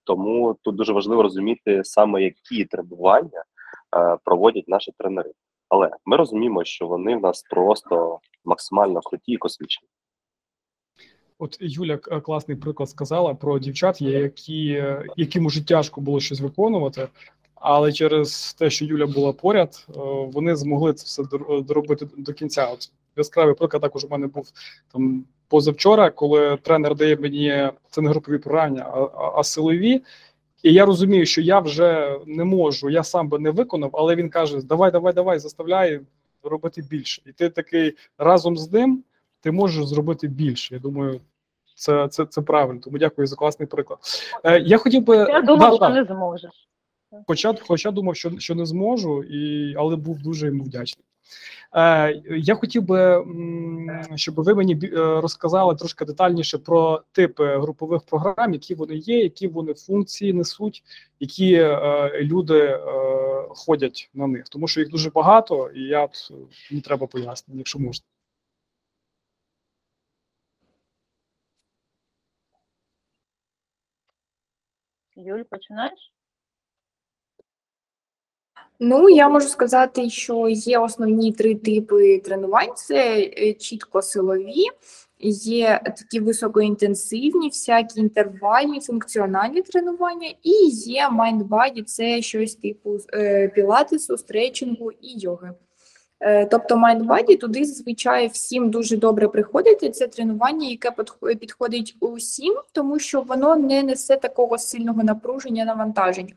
Тому 0.03 0.57
тут 0.61 0.75
дуже 0.75 0.93
важливо 0.93 1.23
розуміти 1.23 1.83
саме 1.83 2.23
які 2.23 2.65
тренування 2.65 3.43
е, 3.97 4.17
проводять 4.23 4.67
наші 4.67 4.91
тренери. 4.97 5.31
Але 5.69 5.91
ми 6.05 6.17
розуміємо, 6.17 6.63
що 6.63 6.87
вони 6.87 7.15
в 7.15 7.21
нас 7.21 7.43
просто 7.49 8.19
максимально 8.45 9.01
круті 9.01 9.31
і 9.31 9.37
космічні. 9.37 9.87
От 11.41 11.57
Юля 11.59 11.97
класний 11.97 12.57
приклад 12.57 12.89
сказала 12.89 13.33
про 13.33 13.59
дівчат, 13.59 14.01
які, 14.01 14.71
е, 14.71 15.05
яким 15.15 15.45
уже 15.45 15.67
тяжко 15.67 16.01
було 16.01 16.19
щось 16.19 16.41
виконувати, 16.41 17.07
але 17.55 17.91
через 17.91 18.53
те, 18.53 18.69
що 18.69 18.85
Юля 18.85 19.07
була 19.07 19.33
поряд, 19.33 19.87
е, 19.89 19.93
вони 20.33 20.55
змогли 20.55 20.93
це 20.93 21.05
все 21.05 21.37
доробити 21.61 22.07
до 22.17 22.33
кінця. 22.33 22.67
От 22.67 22.91
яскравий 23.15 23.55
приклад 23.55 23.81
також 23.81 24.05
у 24.05 24.07
мене 24.07 24.27
був 24.27 24.51
там 24.93 25.25
позавчора, 25.47 26.09
коли 26.09 26.57
тренер 26.61 26.95
дає 26.95 27.15
мені 27.15 27.69
це 27.89 28.01
не 28.01 28.09
групові 28.09 28.37
програми, 28.37 28.83
а, 28.85 28.99
а, 28.99 29.39
а 29.39 29.43
силові. 29.43 30.01
І 30.63 30.73
я 30.73 30.85
розумію, 30.85 31.25
що 31.25 31.41
я 31.41 31.59
вже 31.59 32.19
не 32.25 32.43
можу, 32.43 32.89
я 32.89 33.03
сам 33.03 33.29
би 33.29 33.39
не 33.39 33.51
виконав, 33.51 33.89
але 33.93 34.15
він 34.15 34.29
каже: 34.29 34.61
давай, 34.61 34.91
давай, 34.91 35.13
давай, 35.13 35.39
заставляй 35.39 36.01
робити 36.43 36.81
більше. 36.89 37.21
І 37.25 37.31
ти 37.31 37.49
такий 37.49 37.95
разом 38.17 38.57
з 38.57 38.71
ним 38.71 39.03
ти 39.41 39.51
можеш 39.51 39.85
зробити 39.85 40.27
більше. 40.27 40.75
Я 40.75 40.79
думаю, 40.79 41.21
це, 41.75 42.07
це, 42.07 42.25
це 42.25 42.41
правильно. 42.41 42.81
Тому 42.83 42.97
дякую 42.97 43.27
за 43.27 43.35
класний 43.35 43.67
приклад. 43.67 43.99
Е, 44.43 44.59
я 44.59 44.77
хотів 44.77 45.05
би 45.05 45.15
Я 45.17 45.41
думав, 45.41 45.79
да, 45.79 45.85
що 45.85 45.89
не 45.89 46.05
зможеш. 46.05 46.51
хоча, 47.27 47.55
хоча 47.67 47.91
думав, 47.91 48.15
що, 48.15 48.39
що 48.39 48.55
не 48.55 48.65
зможу, 48.65 49.23
і, 49.23 49.75
але 49.77 49.95
був 49.95 50.21
дуже 50.21 50.47
йому 50.47 50.63
вдячний. 50.63 51.05
Е, 51.75 52.21
я 52.29 52.55
хотів 52.55 52.83
би, 52.83 53.25
щоб 54.15 54.35
ви 54.35 54.55
мені 54.55 54.79
е, 54.83 54.89
розказали 55.21 55.75
трошки 55.75 56.05
детальніше 56.05 56.57
про 56.57 57.01
типи 57.11 57.57
групових 57.57 58.01
програм, 58.01 58.53
які 58.53 58.75
вони 58.75 58.95
є, 58.95 59.23
які 59.23 59.47
вони 59.47 59.73
функції 59.73 60.33
несуть, 60.33 60.83
які 61.19 61.53
е, 61.53 62.11
люди 62.21 62.59
е, 62.59 62.79
ходять 63.49 64.09
на 64.13 64.27
них. 64.27 64.49
Тому 64.49 64.67
що 64.67 64.79
їх 64.79 64.89
дуже 64.89 65.09
багато, 65.09 65.69
і 65.75 65.81
я 65.81 66.09
мені 66.71 66.81
треба 66.81 67.07
пояснення, 67.07 67.57
якщо 67.57 67.79
можна. 67.79 68.05
Юль, 75.19 75.43
починаєш? 75.49 76.13
Ну, 78.79 79.09
я 79.09 79.29
можу 79.29 79.47
сказати, 79.47 80.09
що 80.09 80.49
є 80.49 80.79
основні 80.79 81.33
три 81.33 81.55
типи 81.55 82.19
тренувань: 82.19 82.75
це 82.75 83.31
е, 83.37 83.53
чітко 83.53 84.01
силові, 84.01 84.65
є 85.19 85.81
такі 85.83 86.19
високоінтенсивні, 86.19 87.47
всякі 87.47 87.99
інтервальні, 87.99 88.79
функціональні 88.79 89.61
тренування, 89.61 90.33
і 90.43 90.51
є 90.71 91.09
mind-body, 91.09 91.83
це 91.83 92.21
щось 92.21 92.55
типу 92.55 92.97
е, 93.13 93.47
пілатесу, 93.47 94.17
стретчингу 94.17 94.91
і 94.91 95.19
йоги. 95.19 95.53
Е, 96.21 96.45
Тобто 96.45 96.75
mind-body 96.75 97.35
туди 97.35 97.65
зазвичай 97.65 98.27
всім 98.27 98.69
дуже 98.69 98.97
добре 98.97 99.27
приходить. 99.27 99.95
Це 99.95 100.07
тренування, 100.07 100.67
яке 100.67 100.91
підходить 101.39 101.95
усім, 101.99 102.55
тому 102.71 102.99
що 102.99 103.21
воно 103.21 103.55
не 103.55 103.83
несе 103.83 104.15
такого 104.15 104.57
сильного 104.57 105.03
напруження 105.03 105.65
навантаження. 105.65 106.33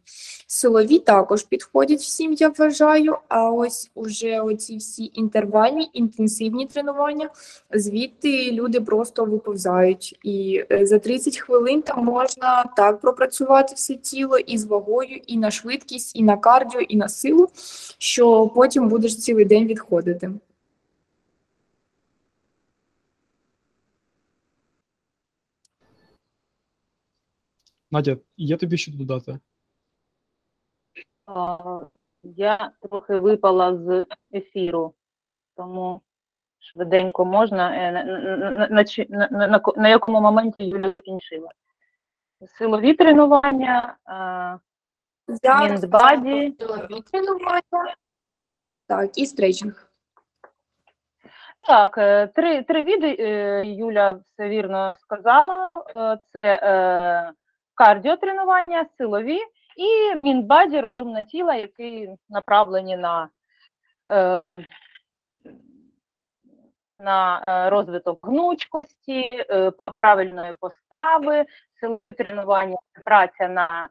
Силові 0.46 0.98
також 0.98 1.42
підходять 1.42 2.00
всім, 2.00 2.32
я 2.32 2.48
вважаю. 2.48 3.16
А 3.28 3.50
ось 3.50 3.90
уже 3.94 4.40
оці 4.40 4.76
всі 4.76 5.10
інтервальні, 5.14 5.90
інтенсивні 5.92 6.66
тренування, 6.66 7.28
звідти 7.74 8.52
люди 8.52 8.80
просто 8.80 9.24
виповзають. 9.24 10.18
І 10.22 10.64
е, 10.72 10.86
за 10.86 10.98
30 10.98 11.38
хвилин 11.38 11.82
там 11.82 12.04
можна 12.04 12.64
так 12.76 13.00
пропрацювати 13.00 13.74
все 13.74 13.94
тіло 13.94 14.38
і 14.38 14.58
з 14.58 14.64
вагою, 14.64 15.20
і 15.26 15.38
на 15.38 15.50
швидкість, 15.50 16.16
і 16.16 16.22
на 16.22 16.36
кардіо, 16.36 16.80
і 16.80 16.96
на 16.96 17.08
силу, 17.08 17.48
що 17.98 18.46
потім 18.46 18.88
будеш 18.88 19.18
цілий 19.18 19.44
день 19.44 19.66
відходити. 19.72 20.30
Надя, 27.90 28.16
є 28.36 28.56
тобі 28.56 28.76
що 28.76 28.92
додати? 28.92 29.38
Я 32.22 32.70
трохи 32.80 33.18
випала 33.18 33.76
з 33.76 34.06
ефіру, 34.34 34.94
тому 35.56 36.00
швиденько 36.58 37.24
можна. 37.24 37.76
Е, 37.76 37.92
На, 37.92 38.04
на, 38.04 38.68
на, 38.68 38.68
на, 38.68 38.84
на, 39.08 39.28
на, 39.30 39.46
на 39.48 39.58
ко- 39.58 39.74
на 39.76 39.88
якому 39.88 40.20
моменті 40.20 40.64
Юля 40.64 40.88
закінчила? 40.98 41.50
Силові 42.58 42.94
тренування, 42.94 43.96
а, 44.04 44.58
Я 45.42 45.64
Міндбаді. 45.68 46.54
силові 46.58 47.00
тренування, 47.02 47.94
так, 48.86 49.18
і 49.18 49.26
стретчинг. 49.26 49.92
Так, 51.64 51.98
е, 51.98 52.26
три, 52.26 52.62
три 52.62 52.82
види, 52.82 53.16
е, 53.18 53.62
Юля 53.66 54.20
все 54.32 54.48
вірно 54.48 54.94
сказала. 54.98 55.70
Е, 55.96 56.18
Це 56.42 57.32
кардіотренування, 57.74 58.86
силові 58.98 59.38
і 59.76 60.20
mind-body 60.22 60.80
розумне 60.80 61.22
тіла, 61.22 61.54
які 61.54 62.10
направлені 62.28 62.96
на, 62.96 63.28
на 66.98 67.42
розвиток 67.70 68.26
гнучкості, 68.26 69.44
правильної 70.00 70.56
постави, 70.60 71.46
силові 71.80 72.00
тренування 72.16 72.76
праця 73.04 73.48
на 73.48 73.88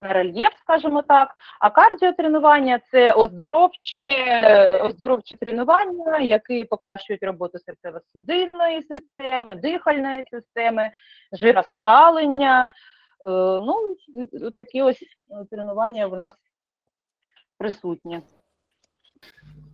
рельєф, 0.00 0.52
скажімо 0.60 1.02
так. 1.02 1.34
А 1.60 1.70
кардіотренування 1.70 2.80
це 2.90 3.12
оздоровче, 3.12 3.94
е, 4.10 4.70
оздоровчі 4.78 5.36
тренування, 5.36 6.18
які 6.18 6.64
покращують 6.64 7.22
роботу 7.22 7.58
серцево-судинної 7.58 8.82
системи, 8.88 9.62
дихальної 9.62 10.24
системи, 10.30 10.90
жироспалення. 11.32 12.68
Е, 13.26 13.30
Ну, 13.62 13.96
такі 14.62 14.82
ось 14.82 15.02
е, 15.30 15.44
тренування 15.50 16.06
в 16.06 16.12
нас 16.12 16.24
присутні. 17.58 18.22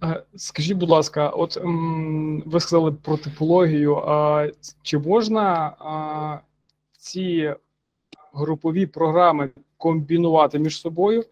Е, 0.04 0.22
Скажіть, 0.36 0.76
будь 0.78 0.90
ласка, 0.90 1.28
от 1.28 1.58
ви 2.46 2.60
сказали 2.60 2.92
про 2.92 3.16
типологію. 3.16 3.96
А 3.96 4.48
чи 4.82 4.98
можна 4.98 5.76
а, 5.78 6.38
ці 6.98 7.54
групові 8.32 8.86
програми 8.86 9.50
комбінувати 9.82 10.58
між 10.58 10.80
собою? 10.80 11.24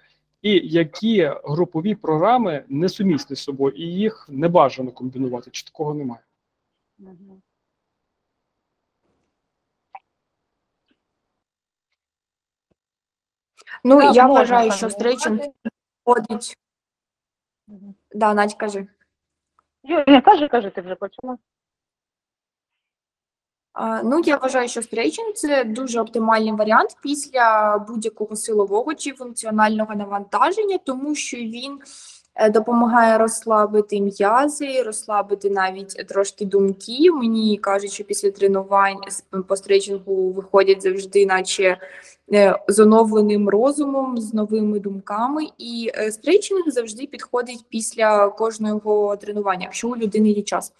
І 0.42 0.68
які 0.68 1.32
групові 1.44 1.94
програми 1.94 2.64
несумісні 2.68 3.36
з 3.36 3.42
собою, 3.42 3.74
і 3.76 3.82
їх 3.82 4.26
не 4.28 4.48
бажано 4.48 4.92
комбінувати? 4.92 5.50
Чи 5.50 5.64
такого 5.64 5.94
немає? 5.94 6.22
Ну, 13.84 14.00
Так, 14.00 14.16
я 14.16 14.26
можна 14.26 14.40
вважаю, 14.40 14.72
що 14.72 14.88
комбінувати. 14.88 15.52
входить. 16.04 16.56
Да, 18.14 18.34
Надь, 18.34 18.54
кажи. 18.54 18.86
Юля, 19.82 20.20
кажи, 20.20 20.48
кажи, 20.48 20.70
ти 20.70 20.80
вже 20.80 20.94
почала. 20.94 21.38
Ну, 24.04 24.20
я 24.24 24.36
вважаю, 24.36 24.68
що 24.68 24.82
стретчинг– 24.82 25.32
це 25.34 25.64
дуже 25.64 26.00
оптимальний 26.00 26.52
варіант 26.52 26.96
після 27.02 27.78
будь-якого 27.88 28.36
силового 28.36 28.94
чи 28.94 29.12
функціонального 29.12 29.94
навантаження, 29.94 30.78
тому 30.84 31.14
що 31.14 31.36
він 31.36 31.78
е, 32.34 32.50
допомагає 32.50 33.18
розслабити 33.18 34.00
м'язи, 34.00 34.82
розслабити 34.82 35.50
навіть 35.50 36.06
трошки 36.08 36.44
думки. 36.44 37.12
Мені 37.12 37.58
кажуть, 37.58 37.92
що 37.92 38.04
після 38.04 38.30
тренувань 38.30 38.98
по 39.48 39.56
стретчингу 39.56 40.30
виходять 40.30 40.82
завжди, 40.82 41.26
наче 41.26 41.76
е, 42.32 42.58
з 42.68 42.78
оновленим 42.78 43.48
розумом, 43.48 44.18
з 44.18 44.34
новими 44.34 44.80
думками. 44.80 45.46
І 45.58 45.90
стретчинг 46.10 46.62
завжди 46.66 47.06
підходить 47.06 47.64
після 47.68 48.28
кожного 48.28 49.16
тренування, 49.16 49.62
якщо 49.62 49.88
у 49.88 49.96
людини 49.96 50.28
є 50.30 50.42
час. 50.42 50.72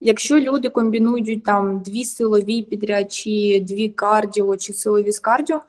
Якщо 0.00 0.40
люди 0.40 0.68
комбінують 0.68 1.44
там 1.44 1.80
дві 1.80 2.04
силові 2.04 2.62
підряд, 2.62 3.12
чи 3.12 3.60
дві 3.60 3.88
кардіо, 3.88 4.56
чи 4.56 4.72
силові 4.72 5.12
з 5.12 5.18
кардіо, 5.18 5.60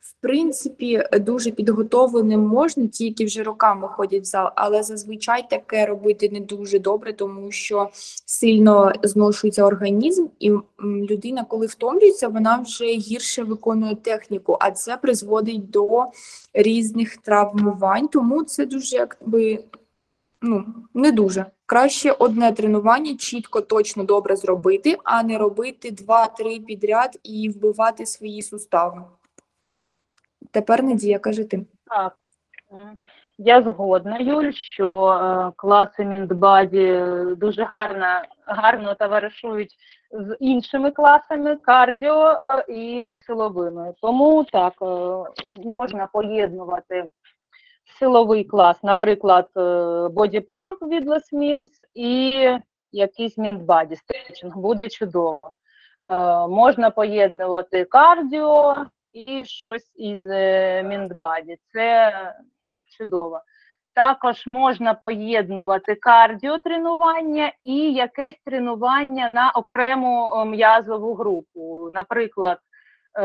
в 0.00 0.22
принципі, 0.22 1.02
дуже 1.20 1.50
підготовленим 1.50 2.40
можна, 2.40 2.86
ті, 2.86 3.04
які 3.04 3.24
вже 3.24 3.42
роками 3.42 3.88
ходять 3.88 4.22
в 4.22 4.24
зал, 4.24 4.50
але 4.54 4.82
зазвичай 4.82 5.50
таке 5.50 5.86
робити 5.86 6.30
не 6.32 6.40
дуже 6.40 6.78
добре, 6.78 7.12
тому 7.12 7.50
що 7.50 7.88
сильно 8.26 8.92
зношується 9.02 9.64
організм, 9.64 10.26
і 10.40 10.52
людина, 10.84 11.44
коли 11.44 11.66
втомлюється, 11.66 12.28
вона 12.28 12.58
вже 12.58 12.84
гірше 12.84 13.42
виконує 13.42 13.94
техніку, 13.94 14.56
а 14.60 14.70
це 14.70 14.96
призводить 14.96 15.70
до 15.70 16.04
різних 16.54 17.16
травмувань. 17.16 18.08
Тому 18.08 18.44
це 18.44 18.66
дуже 18.66 18.96
якби 18.96 19.64
ну 20.42 20.64
не 20.94 21.12
дуже. 21.12 21.46
Краще 21.70 22.12
одне 22.12 22.52
тренування 22.52 23.16
чітко, 23.16 23.60
точно 23.60 24.04
добре 24.04 24.36
зробити, 24.36 24.98
а 25.04 25.22
не 25.22 25.38
робити 25.38 25.90
два-три 25.90 26.60
підряд 26.60 27.18
і 27.22 27.48
вбивати 27.48 28.06
свої 28.06 28.42
сустави. 28.42 29.02
Тепер 30.50 30.82
Надія, 30.82 31.18
кажи 31.18 31.44
ти. 31.44 31.66
Так. 31.86 32.16
Я 33.38 33.62
згодна, 33.62 34.18
Юль, 34.18 34.50
що 34.52 34.84
е, 34.86 35.52
класи 35.56 36.04
Mind-body 36.04 37.04
дуже 37.36 37.70
гарно 37.80 38.22
гарно 38.46 38.94
товаришують 38.94 39.74
з 40.10 40.36
іншими 40.40 40.90
класами 40.90 41.56
кардіо 41.56 42.42
і 42.68 43.06
силовими. 43.26 43.94
Тому 44.00 44.44
так 44.44 44.74
е, 44.82 44.86
можна 45.78 46.06
поєднувати 46.12 47.04
силовий 47.98 48.44
клас, 48.44 48.76
наприклад, 48.82 49.48
BodyPump 50.12 50.59
від 50.82 51.08
Les 51.08 51.58
і 51.94 52.32
якийсь 52.92 53.38
mind-body, 53.38 53.96
стретчинг, 53.96 54.56
буде 54.56 54.88
чудово. 54.88 55.40
Е, 56.08 56.46
можна 56.46 56.90
поєднувати 56.90 57.84
кардіо 57.84 58.76
і 59.12 59.44
щось 59.44 59.92
із 59.94 60.20
е, 60.26 60.82
mind-body. 60.82 61.58
Це 61.72 62.12
чудово. 62.98 63.40
Також 63.94 64.44
можна 64.52 64.94
поєднувати 64.94 65.94
кардіотренування 65.94 67.52
і 67.64 67.92
якесь 67.92 68.40
тренування 68.44 69.30
на 69.34 69.50
окрему 69.50 70.30
е, 70.34 70.44
м'язову 70.44 71.14
групу. 71.14 71.90
Наприклад, 71.94 72.58
е, 72.58 73.20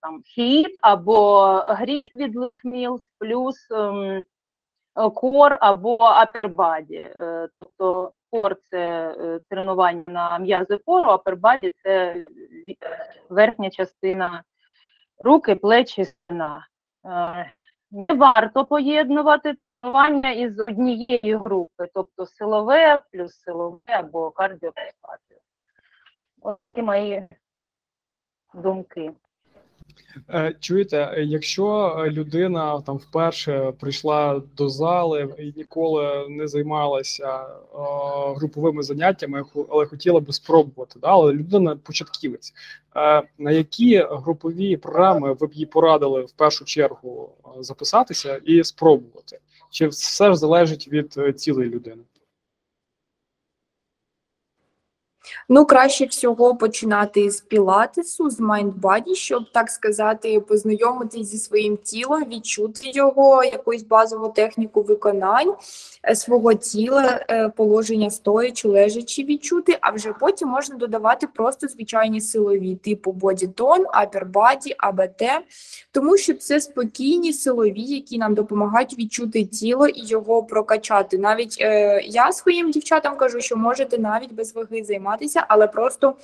там 0.00 0.22
HIIT 0.24 0.76
або 0.80 1.46
GRIT 1.68 2.16
від 2.16 2.36
Mills 2.64 3.00
плюс 3.18 3.70
е, 3.70 4.22
core 4.96 5.58
або 5.60 5.96
upper 5.96 6.53
body. 6.53 7.10
Е, 7.20 7.48
тобто 7.60 8.12
core 8.30 8.56
це 8.70 9.14
е, 9.20 9.40
тренування 9.50 10.04
на 10.06 10.38
м'язи 10.38 10.76
кору, 10.76 11.10
upper 11.10 11.44
body 11.44 11.72
це 11.82 12.24
верхня 13.28 13.70
частина 13.70 14.42
руки, 15.24 15.54
плечі, 15.54 16.04
спина. 16.04 16.66
Е, 17.06 17.52
не 17.90 18.14
варто 18.14 18.64
поєднувати 18.64 19.56
тренування 19.80 20.30
із 20.30 20.60
однієї 20.60 21.36
групи, 21.36 21.88
тобто 21.94 22.26
силове 22.26 23.02
плюс 23.12 23.34
силове 23.34 23.80
або 23.86 24.30
кардіопаспатію. 24.30 25.40
Ось 26.40 26.56
ці 26.74 26.82
мої 26.82 27.28
думки. 28.54 29.12
Е, 30.30 30.54
чуєте, 30.60 31.14
якщо 31.26 31.96
людина 32.06 32.80
там 32.80 32.96
вперше 32.96 33.72
прийшла 33.80 34.42
до 34.56 34.68
зали 34.68 35.34
і 35.38 35.52
ніколи 35.56 36.26
не 36.28 36.48
займалася 36.48 37.40
е, 37.40 37.46
груповими 38.36 38.82
заняттями, 38.82 39.44
але 39.68 39.86
хотіла 39.86 40.20
би 40.20 40.32
спробувати, 40.32 40.98
да? 41.00 41.08
але 41.08 41.32
людина 41.32 41.76
початківець, 41.76 42.52
е, 42.96 43.22
на 43.38 43.50
які 43.50 44.04
групові 44.10 44.76
програми 44.76 45.32
ви 45.32 45.46
б 45.46 45.52
їй 45.52 45.66
порадили 45.66 46.22
в 46.22 46.32
першу 46.32 46.64
чергу 46.64 47.30
записатися 47.60 48.40
і 48.44 48.64
спробувати? 48.64 49.38
Чи 49.70 49.88
все 49.88 50.28
ж 50.28 50.36
залежить 50.36 50.88
від 50.88 51.40
цілої 51.40 51.70
людини? 51.70 52.02
Ну, 55.48 55.66
краще 55.66 56.06
всього 56.06 56.56
починати 56.56 57.30
з 57.30 57.40
пілатесу, 57.40 58.30
з 58.30 58.40
mind-body, 58.40 59.14
щоб 59.14 59.42
так 59.52 59.70
сказати, 59.70 60.40
познайомитись 60.40 61.26
зі 61.26 61.38
своїм 61.38 61.76
тілом, 61.76 62.24
відчути 62.24 62.80
його, 62.84 63.44
якусь 63.44 63.82
базову 63.82 64.28
техніку 64.28 64.82
виконань 64.82 65.54
е, 66.04 66.16
свого 66.16 66.54
тіла, 66.54 67.24
е, 67.30 67.48
положення 67.48 68.10
стоячи, 68.10 68.68
лежачи 68.68 69.24
відчути, 69.24 69.78
а 69.80 69.90
вже 69.90 70.12
потім 70.12 70.48
можна 70.48 70.76
додавати 70.76 71.26
просто 71.26 71.68
звичайні 71.68 72.20
силові, 72.20 72.74
типу 72.74 73.12
бодітон, 73.12 73.84
апербаді, 73.92 74.74
АБТ, 74.78 75.22
тому 75.92 76.16
що 76.16 76.34
це 76.34 76.60
спокійні 76.60 77.32
силові, 77.32 77.82
які 77.82 78.18
нам 78.18 78.34
допомагають 78.34 78.98
відчути 78.98 79.44
тіло 79.44 79.88
і 79.88 80.06
його 80.06 80.42
прокачати. 80.42 81.18
Навіть 81.18 81.56
е, 81.60 82.00
я 82.02 82.32
своїм 82.32 82.70
дівчатам 82.70 83.16
кажу, 83.16 83.40
що 83.40 83.56
можете 83.56 83.98
навіть 83.98 84.32
без 84.32 84.54
ваги 84.54 84.84
займатися 84.84 85.15
займатися, 85.16 85.46
але 85.48 85.66
просто 85.66 86.14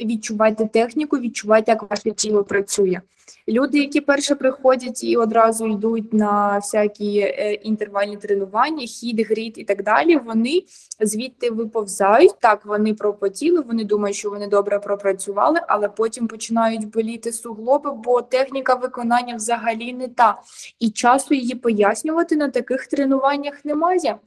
відчувайте 0.00 0.66
техніку, 0.66 1.18
відчувайте, 1.18 1.72
як 1.72 1.90
ваше 1.90 2.10
тіло 2.10 2.44
працює. 2.44 3.00
Люди, 3.48 3.78
які 3.78 4.00
перше 4.00 4.34
приходять 4.34 5.04
і 5.04 5.16
одразу 5.16 5.66
йдуть 5.66 6.12
на 6.12 6.58
всякі 6.58 7.18
е, 7.18 7.52
інтервальні 7.52 8.16
тренування, 8.16 8.86
хід, 8.86 9.20
гріт 9.20 9.58
і 9.58 9.64
так 9.64 9.82
далі, 9.82 10.16
вони 10.16 10.62
звідти 11.00 11.50
виповзають. 11.50 12.38
Так, 12.40 12.66
вони 12.66 12.94
пропотіли, 12.94 13.60
вони 13.60 13.84
думають, 13.84 14.16
що 14.16 14.30
вони 14.30 14.46
добре 14.48 14.78
пропрацювали, 14.78 15.60
але 15.68 15.88
потім 15.88 16.26
починають 16.26 16.90
боліти 16.90 17.32
суглоби, 17.32 17.90
бо 17.92 18.22
техніка 18.22 18.74
виконання 18.74 19.36
взагалі 19.36 19.92
не 19.92 20.08
та. 20.08 20.40
І 20.80 20.90
часу 20.90 21.34
її 21.34 21.54
пояснювати 21.54 22.36
на 22.36 22.48
таких 22.48 22.86
тренуваннях 22.86 23.64
немає. 23.64 24.18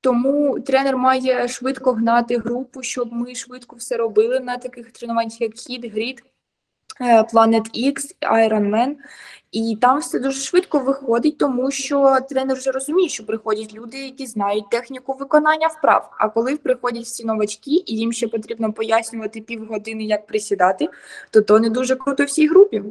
Тому 0.00 0.60
тренер 0.60 0.96
має 0.96 1.48
швидко 1.48 1.92
гнати 1.92 2.38
групу, 2.38 2.82
щоб 2.82 3.12
ми 3.12 3.34
швидко 3.34 3.76
все 3.76 3.96
робили 3.96 4.40
на 4.40 4.56
таких 4.56 4.92
тренуваннях, 4.92 5.40
як 5.40 5.54
хід, 5.54 5.92
грід, 5.92 6.22
Planet 7.00 7.70
X, 7.74 8.14
Iron 8.22 8.70
Man. 8.70 8.96
І 9.52 9.78
там 9.80 9.98
все 9.98 10.18
дуже 10.18 10.40
швидко 10.40 10.78
виходить, 10.78 11.38
тому 11.38 11.70
що 11.70 12.18
тренер 12.28 12.56
вже 12.56 12.70
розуміє, 12.70 13.08
що 13.08 13.26
приходять 13.26 13.74
люди, 13.74 13.98
які 13.98 14.26
знають 14.26 14.70
техніку 14.70 15.12
виконання 15.12 15.66
вправ. 15.66 16.10
А 16.18 16.28
коли 16.28 16.56
приходять 16.56 17.04
всі 17.04 17.24
новачки, 17.24 17.70
і 17.70 17.96
їм 17.96 18.12
ще 18.12 18.28
потрібно 18.28 18.72
пояснювати 18.72 19.40
півгодини, 19.40 20.04
як 20.04 20.26
присідати, 20.26 20.88
то 21.30 21.42
то 21.42 21.60
не 21.60 21.70
дуже 21.70 21.96
круто 21.96 22.24
всій 22.24 22.48
групі. 22.48 22.82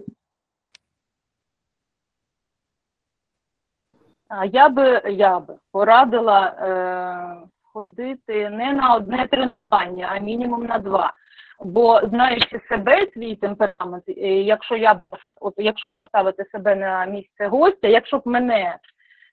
Я 4.52 4.70
би 4.70 5.02
я 5.06 5.40
би 5.40 5.56
порадила 5.72 6.46
е, 6.48 7.48
ходити 7.64 8.50
не 8.50 8.74
на 8.74 8.96
одне 8.96 9.28
тренування, 9.28 10.10
а 10.12 10.20
мінімум 10.20 10.66
на 10.66 10.80
два. 10.80 11.14
Бо 11.60 12.02
знаючи 12.04 12.62
себе, 12.70 13.08
свій 13.14 13.36
темперамент, 13.36 14.04
якщо 14.46 14.76
я 14.76 14.94
б 14.94 15.02
от 15.42 15.54
якщо 15.58 15.90
ставити 16.08 16.46
себе 16.46 16.76
на 16.76 17.06
місце 17.06 17.48
гостя, 17.48 17.88
якщо 17.88 18.18
б 18.18 18.22
мене 18.26 18.78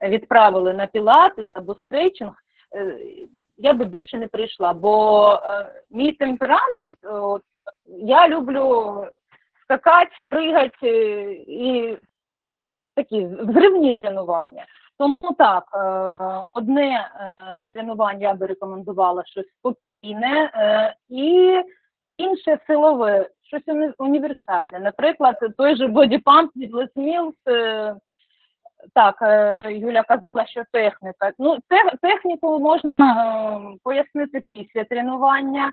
відправили 0.03 0.73
на 0.73 0.87
пілати 0.87 1.47
або 1.53 1.75
стрейчинг, 1.75 2.33
е, 2.75 2.99
я 3.57 3.73
би 3.73 3.85
більше 3.85 4.19
не 4.19 4.29
прийшла. 4.29 4.73
Бо 4.73 5.33
е, 5.33 5.67
мій 5.91 6.13
темперамент, 6.13 6.79
от, 7.03 7.43
я 7.87 8.29
люблю 8.29 9.07
скакати, 9.63 10.11
пригати 10.29 10.89
е, 10.89 11.33
і 11.33 11.99
такі 12.95 13.27
взривні 13.27 13.97
тренування. 13.97 14.67
Тому 14.99 15.17
так, 15.39 15.65
е, 15.75 16.49
одне 16.53 17.11
е, 17.21 17.33
тренування 17.73 18.29
я 18.29 18.35
би 18.35 18.47
рекомендувала 18.47 19.25
щось 19.25 19.47
спокійне, 19.59 20.51
е, 20.55 20.95
і 21.09 21.63
інше 22.17 22.59
силове, 22.67 23.31
щось 23.43 23.63
універсальне. 23.99 24.81
Наприклад, 24.81 25.39
той 25.59 25.77
же 25.77 25.87
бодіпамп 25.87 26.57
від 26.57 26.75
Mills, 26.75 27.97
так, 28.95 29.17
Юля 29.65 30.03
казала, 30.03 30.47
що 30.47 30.63
техніка. 30.73 31.33
Ну, 31.39 31.59
техніку 32.03 32.59
можна 32.59 33.77
пояснити 33.83 34.45
після 34.53 34.85
тренування 34.85 35.73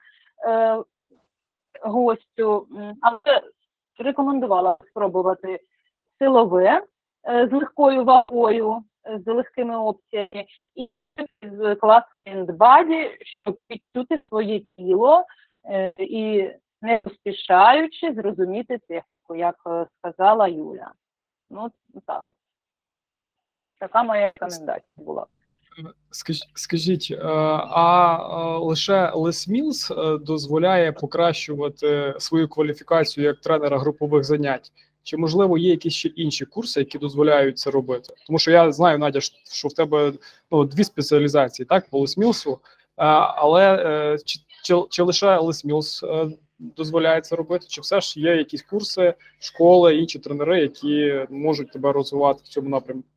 гостю, 1.82 2.68
але 3.02 3.42
рекомендувала 4.00 4.78
спробувати 4.90 5.60
силове 6.20 6.82
з 7.26 7.50
легкою 7.52 8.04
вагою 8.04 8.84
з 9.26 9.34
легкими 9.34 9.78
опціями, 9.78 10.46
і 10.76 10.90
з 11.42 11.76
класу 11.76 12.08
Body, 12.48 13.18
щоб 13.20 13.58
відчути 13.72 14.22
своє 14.30 14.62
тіло 14.78 15.26
е, 15.66 15.94
і 15.98 16.52
не 16.82 17.00
поспішаючи 17.04 18.14
зрозуміти 18.14 18.78
техніку, 18.78 19.36
як 19.36 19.56
е, 19.68 19.88
сказала 20.00 20.48
Юля. 20.48 20.92
Ну, 21.50 21.72
так. 22.06 22.22
Така 23.80 24.04
моя 24.04 24.28
рекомендація 24.28 25.06
була. 25.06 25.26
Скажіть, 26.56 27.08
е, 27.12 27.18
а 27.26 28.16
е, 28.16 28.58
лише 28.58 29.12
Mills 29.16 29.94
е, 29.94 30.18
дозволяє 30.18 30.92
покращувати 30.92 32.16
свою 32.20 32.48
кваліфікацію 32.48 33.26
як 33.26 33.42
тренера 33.42 33.80
групових 33.80 34.24
занять? 34.24 34.72
Чи 35.04 35.18
можливо 35.18 35.58
є 35.58 35.70
якісь 35.70 35.94
ще 35.94 36.10
інші 36.10 36.46
курси, 36.46 36.80
які 36.80 36.98
дозволяють 36.98 37.58
це 37.58 37.72
робити? 37.72 38.14
Тому 38.28 38.40
що 38.40 38.52
я 38.52 38.72
знаю, 38.72 38.98
Надя, 38.98 39.22
що- 39.22 39.38
в 39.68 39.74
тебе 39.74 40.14
ну, 40.52 40.66
дві 40.66 40.84
спеціалізації, 40.84 41.66
так, 41.66 41.90
по 41.90 42.00
е, 42.52 42.60
але 43.36 43.76
е, 43.76 44.18
чи, 44.26 44.40
чи, 44.64 44.76
чи 44.90 45.04
лише 45.04 45.38
Mills 45.66 46.08
е, 46.08 46.32
дозволяє 46.60 47.22
це 47.22 47.36
робити, 47.36 47.66
чи 47.70 47.82
все 47.82 48.02
ж 48.02 48.20
є 48.20 48.36
якісь 48.36 48.64
курси, 48.64 49.14
школи, 49.40 49.96
інші 49.96 50.20
тренери, 50.20 50.62
які 50.62 51.26
можуть 51.30 51.72
тебе 51.72 51.92
розвивати 51.92 52.42
в 52.44 52.48
цьому 52.48 52.70
напрямку? 52.70 53.08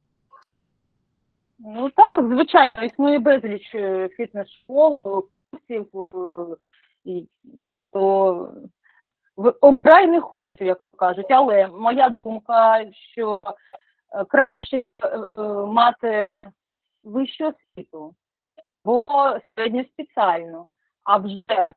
Ну 1.59 1.91
так, 1.91 2.27
звичайно, 2.33 2.85
існує 2.85 3.19
безліч 3.19 3.75
е, 3.75 4.09
фітнес-школ, 4.09 4.99
курсів, 5.51 5.87
то 7.93 8.53
в 9.37 9.55
обрай 9.61 10.07
не 10.07 10.21
як 10.65 10.81
кажуть, 10.97 11.31
але 11.31 11.67
моя 11.67 12.17
думка, 12.25 12.85
що 12.93 13.41
е, 14.13 14.25
краще 14.25 14.77
е, 14.77 15.19
е, 15.39 15.43
мати 15.67 16.29
вищу 17.05 17.49
освіту, 17.49 18.15
бо 18.85 19.05
середньоспеціально, 19.57 20.69
а 21.05 21.17
вже 21.17 21.69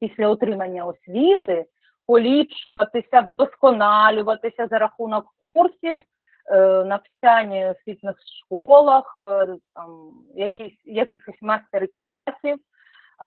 після 0.00 0.28
отримання 0.28 0.84
освіти 0.84 1.66
поліпшуватися, 2.06 3.28
вдосконалюватися 3.36 4.66
за 4.66 4.78
рахунок 4.78 5.26
курсів, 5.54 5.96
навчання 6.84 7.72
в 7.72 7.90
фітнес-школах, 7.90 9.18
е, 9.30 9.56
там, 9.74 10.12
якісь, 10.34 10.80
якихось 10.84 11.42
мастер-класів. 11.42 12.58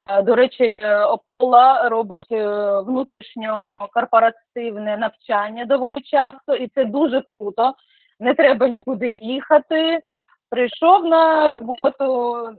Е, 0.09 0.21
До 0.21 0.35
речі, 0.35 0.75
е, 0.77 1.03
Опола 1.03 1.89
робить 1.89 2.31
е, 2.31 2.79
внутрішньокорпоративне 2.79 4.97
навчання 4.97 5.65
доволі 5.65 6.01
часто, 6.03 6.55
і 6.55 6.67
це 6.67 6.85
дуже 6.85 7.23
круто. 7.39 7.73
Не 8.19 8.33
треба 8.33 8.67
нікуди 8.67 9.15
їхати. 9.19 10.01
Прийшов 10.49 11.05
на 11.05 11.53
роботу, 11.57 12.57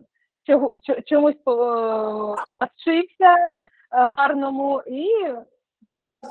чомусь 1.07 1.37
навчився 2.61 3.49
гарному 3.91 4.83
і 4.87 5.09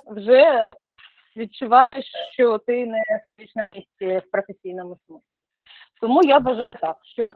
вже 0.08 0.66
відчуваєш, 1.36 2.12
що 2.34 2.58
ти 2.58 2.86
не 2.86 3.04
на 3.56 3.68
місці 3.74 4.28
в 4.28 4.32
професійному 4.32 4.98
смислі. 5.08 5.24
Тому 6.02 6.24
я 6.24 6.38
вважаю 6.38 6.68
так, 6.82 6.98
що 7.04 7.28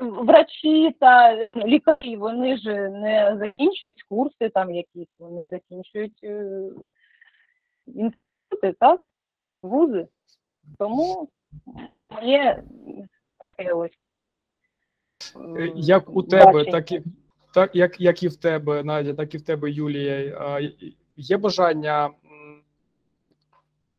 врачі 0.00 0.96
та 1.00 1.36
лікарі 1.56 2.16
вони 2.16 2.56
ж 2.56 2.88
не 2.88 3.36
закінчують 3.38 4.04
курси 4.08 4.48
там 4.48 4.74
якісь, 4.74 5.08
вони 5.18 5.44
закінчують 5.50 6.20
е, 6.24 6.70
інститути, 7.86 8.74
так, 8.80 9.00
вузи. 9.62 10.08
Тому 10.78 11.28
є 12.22 12.62
таке 13.56 13.72
ось. 13.72 13.90
Е, 15.56 15.72
Як 15.74 16.16
у 16.16 16.22
тебе, 16.22 16.64
так 16.64 16.92
і 16.92 17.02
так, 17.54 17.76
як, 17.76 18.00
як 18.00 18.22
і 18.22 18.28
в 18.28 18.36
тебе, 18.36 18.82
Надя, 18.82 19.14
так 19.14 19.34
і 19.34 19.38
в 19.38 19.42
тебе, 19.42 19.70
Юлія. 19.70 20.60
Є 21.16 21.36
бажання 21.36 22.10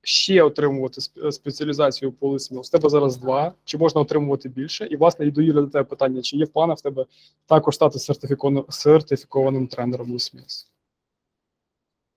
ще 0.02 0.44
отримувати 0.44 1.02
сп- 1.02 1.32
спеціалізацію 1.32 2.12
по 2.12 2.28
лисміл? 2.28 2.64
З 2.64 2.70
тебе 2.70 2.90
зараз 2.90 3.18
два. 3.18 3.54
Чи 3.64 3.78
можна 3.78 4.02
отримувати 4.02 4.50
більше? 4.50 4.86
І 4.86 4.96
власне 4.96 5.26
і 5.26 5.32
до 5.32 5.42
Юлі 5.42 5.54
до 5.56 5.68
тебе 5.68 5.84
питання: 5.84 6.22
чи 6.22 6.38
є 6.38 6.46
в 6.46 6.50
планах 6.50 6.78
в 6.78 6.82
тебе 6.82 7.06
також 7.46 7.76
стати 7.76 8.00
сертифікованим 8.00 8.66
сертифікованим 8.70 9.68
тренером 9.68 10.12
лисмілс? 10.12 10.72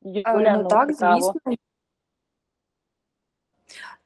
Е, 0.04 0.22
Ну 0.62 0.68
так, 0.68 0.92
звісно. 0.92 1.32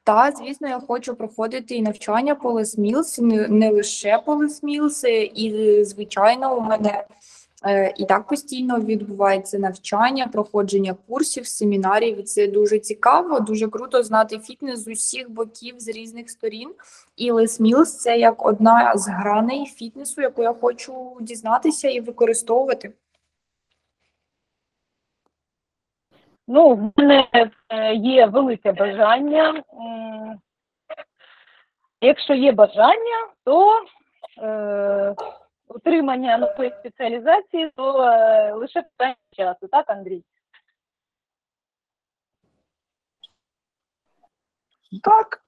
Та, 0.03 0.31
звісно, 0.31 0.67
я 0.67 0.79
хочу 0.79 1.15
проходити 1.15 1.75
і 1.75 1.81
навчання 1.81 2.35
по 2.35 2.53
Mills, 2.53 3.21
не, 3.49 3.69
лише 3.69 4.19
по 4.25 4.35
Mills, 4.35 5.07
і, 5.33 5.83
звичайно, 5.83 6.57
у 6.57 6.61
мене 6.61 6.89
е, 6.89 7.07
і 7.97 8.05
так 8.05 8.27
постійно 8.27 8.79
відбувається 8.79 9.59
навчання, 9.59 10.27
проходження 10.27 10.95
курсів, 11.07 11.47
семінарів. 11.47 12.19
І 12.19 12.23
це 12.23 12.47
дуже 12.47 12.79
цікаво, 12.79 13.39
дуже 13.39 13.67
круто 13.67 14.03
знати 14.03 14.39
фітнес 14.39 14.79
з 14.79 14.87
усіх 14.87 15.29
боків, 15.29 15.75
з 15.79 15.87
різних 15.87 16.29
сторін. 16.29 16.73
І 17.15 17.31
Les 17.31 17.61
Mills– 17.61 17.85
це 17.85 18.19
як 18.19 18.45
одна 18.45 18.91
з 18.95 19.07
граней 19.07 19.65
фітнесу, 19.65 20.21
яку 20.21 20.43
я 20.43 20.53
хочу 20.53 21.17
дізнатися 21.21 21.89
і 21.89 22.01
використовувати. 22.01 22.93
Ну, 26.47 26.75
в 26.75 26.91
мене 27.01 27.27
е, 27.69 27.93
є 27.95 28.25
велике 28.25 28.71
бажання. 28.71 29.63
Якщо 32.01 32.33
є 32.33 32.51
бажання, 32.51 33.27
то 33.43 33.81
е, 34.41 35.15
отримання 35.67 36.37
нової 36.37 36.73
спеціалізації, 36.79 37.71
то 37.75 38.03
е, 38.03 38.53
лише 38.53 38.81
питання 38.81 39.15
часу, 39.31 39.67
так, 39.67 39.89
Андрій? 39.89 40.23
Так. 45.03 45.41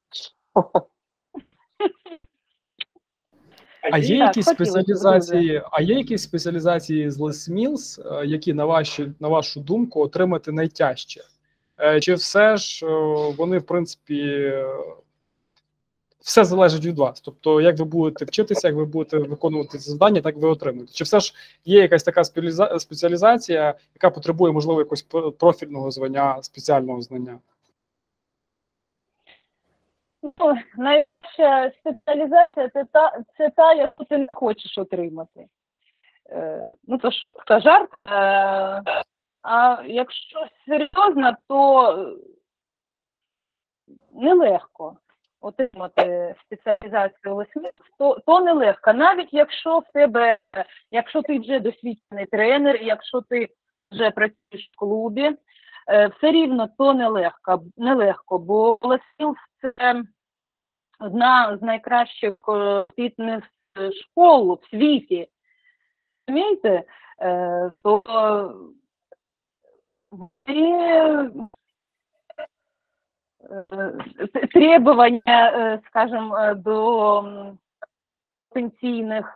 А 3.92 3.98
є 3.98 4.20
Так, 4.20 4.28
якісь 4.28 4.48
хотілося 4.48 4.54
б 4.54 4.56
спеціалізації? 4.56 5.64
А 5.72 5.82
є 5.82 5.96
якісь 5.96 6.24
спеціалізації 6.24 7.12
з 7.12 7.20
Les 7.20 7.54
Mills, 7.54 8.14
е, 8.22 8.26
які 8.26 8.54
на 8.54 8.66
ваші 8.66 9.12
на 9.20 9.28
вашу 9.28 9.60
думку 9.60 10.02
отримати 10.02 10.52
найтяжче? 10.52 11.22
Е, 11.80 12.00
Чи 12.00 12.14
все 12.14 12.58
ж 12.58 12.86
е, 12.86 12.90
вони, 13.38 13.58
в 13.58 13.66
принципі, 13.66 14.22
е, 14.22 14.66
все 16.20 16.46
залежить 16.46 16.86
від 16.86 16.98
вас? 16.98 17.22
Тобто, 17.22 17.62
як 17.62 17.80
ви 17.80 17.86
будете 17.86 18.26
вчитися, 18.26 18.68
як 18.68 18.78
ви 18.78 18.86
будете 18.86 19.18
виконувати 19.18 19.78
ці 19.78 19.90
завдання, 19.90 20.22
так 20.22 20.38
ви 20.38 20.48
отримуєте. 20.48 20.94
Чи 20.94 21.04
все 21.04 21.20
ж 21.20 21.34
є 21.66 21.82
якась 21.82 22.04
така 22.04 22.22
спеціаліза- 22.22 22.80
спеціалізація, 22.80 23.76
яка 23.96 24.10
потребує, 24.10 24.54
можливо, 24.54 24.82
якогось 24.82 25.04
профільного 25.40 25.92
звання, 25.92 26.44
спеціального 26.44 27.02
знання? 27.02 27.40
Ну, 30.24 30.56
найбільша 30.78 31.72
спеціалізація 31.80 32.70
це 32.70 32.86
та, 32.92 33.24
це 33.38 33.50
та, 33.50 33.74
яку 33.74 34.04
ти 34.06 34.18
не 34.18 34.28
хочеш 34.34 34.78
отримати. 34.78 35.48
Е, 36.30 36.72
ну, 36.88 36.98
то 36.98 37.12
ж 37.12 37.26
це 37.48 37.60
жарт. 37.60 37.90
Е, 38.08 39.04
а 39.42 39.84
якщо 39.86 40.48
серйозно, 40.68 41.38
то 41.48 41.92
е, 41.92 42.16
нелегко 44.14 44.98
отримати 45.42 46.36
спеціалізацію 46.46 47.36
лесник, 47.36 47.74
то, 47.98 48.20
то 48.26 48.40
нелегко. 48.42 48.94
Навіть 48.94 49.34
якщо 49.34 49.80
в 49.80 49.84
тебе, 49.94 50.38
якщо 50.92 51.22
ти 51.22 51.40
вже 51.40 51.60
досвідчений 51.60 52.26
тренер, 52.26 52.82
якщо 52.82 53.22
ти 53.22 53.48
вже 53.92 54.12
працюєш 54.12 54.70
в 54.74 54.80
клубі, 54.80 55.32
е, 55.88 56.08
все 56.08 56.32
рівно 56.32 56.70
то 56.78 56.94
нелегко, 56.94 57.64
нелегко 57.78 58.38
бо 58.38 58.78
лесник 58.82 59.38
це 59.62 60.04
одна 61.00 61.58
з 61.58 61.62
найкращих 61.62 62.34
е, 62.50 62.86
фітнес-школ 62.98 64.60
в 64.62 64.70
світі. 64.70 65.28
Розумієте? 66.28 66.84
Е, 67.22 67.72
То 67.84 68.02
т- 70.46 71.30
требування, 74.54 75.22
е, 75.28 75.82
скажімо, 75.88 76.38
е, 76.38 76.56
до 76.56 77.56
потенційних 78.50 79.36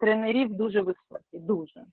тренерів 0.00 0.54
дуже 0.54 0.80
високі, 0.80 1.38
дуже. 1.38 1.84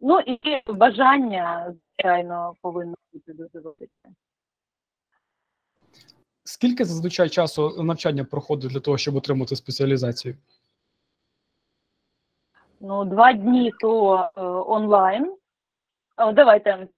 Ну 0.00 0.20
і 0.20 0.38
бажання, 0.72 1.74
звичайно, 1.74 2.54
повинно 2.62 2.94
бути 3.12 3.32
дуже 3.32 3.60
велике. 3.60 4.08
Скільки 6.44 6.84
зазвичай 6.84 7.28
часу 7.28 7.82
навчання 7.82 8.24
проходить 8.24 8.70
для 8.70 8.80
того, 8.80 8.98
щоб 8.98 9.16
отримати 9.16 9.56
спеціалізацію? 9.56 10.36
Ну, 12.80 13.04
два 13.04 13.32
дні 13.32 13.72
то 13.80 14.16
е, 14.16 14.40
онлайн. 14.42 15.36
О, 16.16 16.32
давайте 16.32 16.88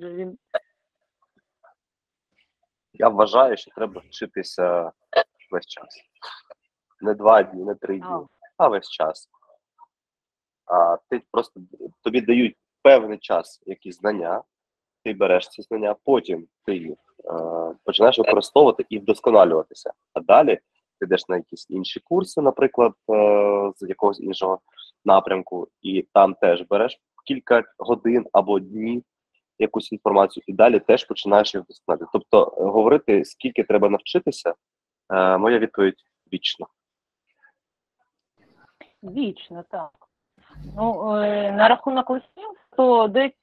він. 0.00 0.38
Я 3.00 3.08
вважаю, 3.08 3.56
що 3.56 3.70
треба 3.70 4.02
вчитися 4.06 4.92
весь 5.50 5.66
час. 5.66 6.00
Не 7.00 7.14
два 7.14 7.42
дні, 7.42 7.64
не 7.64 7.74
три 7.74 7.98
дні, 7.98 8.26
А, 8.56 8.68
весь 8.68 8.88
час. 8.88 9.28
А 10.66 10.96
ти 11.08 11.22
просто 11.30 11.60
тобі 12.02 12.20
дають 12.20 12.56
певний 12.82 13.18
час 13.18 13.62
якісь 13.66 13.98
знання, 13.98 14.42
ти 15.04 15.12
береш 15.12 15.48
ці 15.48 15.62
знання, 15.62 15.96
потім 16.04 16.46
ти 16.66 16.76
їх 16.76 16.98
е, 17.24 17.32
починаєш 17.84 18.18
використовувати 18.18 18.84
і 18.88 18.98
вдосконалюватися. 18.98 19.92
А 20.12 20.20
далі 20.20 20.56
ти 20.98 21.06
йдеш 21.06 21.28
на 21.28 21.36
якісь 21.36 21.66
інші 21.70 22.00
курси, 22.00 22.40
наприклад, 22.40 22.92
е, 23.10 23.72
з 23.76 23.88
якогось 23.88 24.20
іншого 24.20 24.60
напрямку, 25.04 25.68
і 25.82 26.06
там 26.12 26.34
теж 26.34 26.62
береш 26.62 27.00
кілька 27.26 27.64
годин 27.78 28.26
або 28.32 28.60
днів 28.60 29.02
якусь 29.60 29.92
інформацію, 29.92 30.44
і 30.46 30.52
далі 30.52 30.80
теж 30.80 31.04
починаєш 31.04 31.54
їх 31.54 31.64
вдосконалювати. 31.64 32.10
Тобто, 32.12 32.54
е, 32.58 32.64
говорити, 32.64 33.24
скільки 33.24 33.62
треба 33.64 33.88
навчитися, 33.88 34.54
е, 35.12 35.38
моя 35.38 35.58
відповідь 35.58 36.02
вічно. 36.32 36.66
Вічно, 39.02 39.64
так. 39.70 39.90
Ну, 40.76 41.14
е, 41.16 41.52
на 41.52 41.68
рахунок 41.68 42.10
лесміл, 42.10 42.56
то 42.76 43.08
десь, 43.08 43.40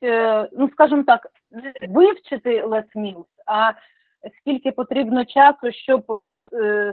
ну 0.51 0.69
скажімо 0.71 1.03
так, 1.03 1.27
не 1.51 1.73
вивчити 1.89 2.61
лесміл, 2.63 3.25
а 3.45 3.71
скільки 4.39 4.71
потрібно 4.71 5.25
часу, 5.25 5.71
щоб 5.71 6.21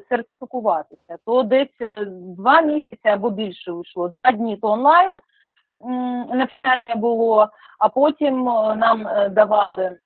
сертифікуватися, 0.09 1.19
то 1.27 1.43
десь 1.43 1.91
два 2.37 2.61
місяці 2.61 3.09
або 3.09 3.31
більше 3.31 3.73
вийшло. 3.73 4.09
Два 4.09 4.33
дні 4.33 4.57
то 4.57 4.69
онлайн 4.69 5.11
навчання 5.81 6.97
було, 6.97 7.49
а 7.79 7.89
потім 7.89 8.49
е, 8.49 8.77
нам 8.77 9.09
е, 9.09 9.29
давали 9.29 9.99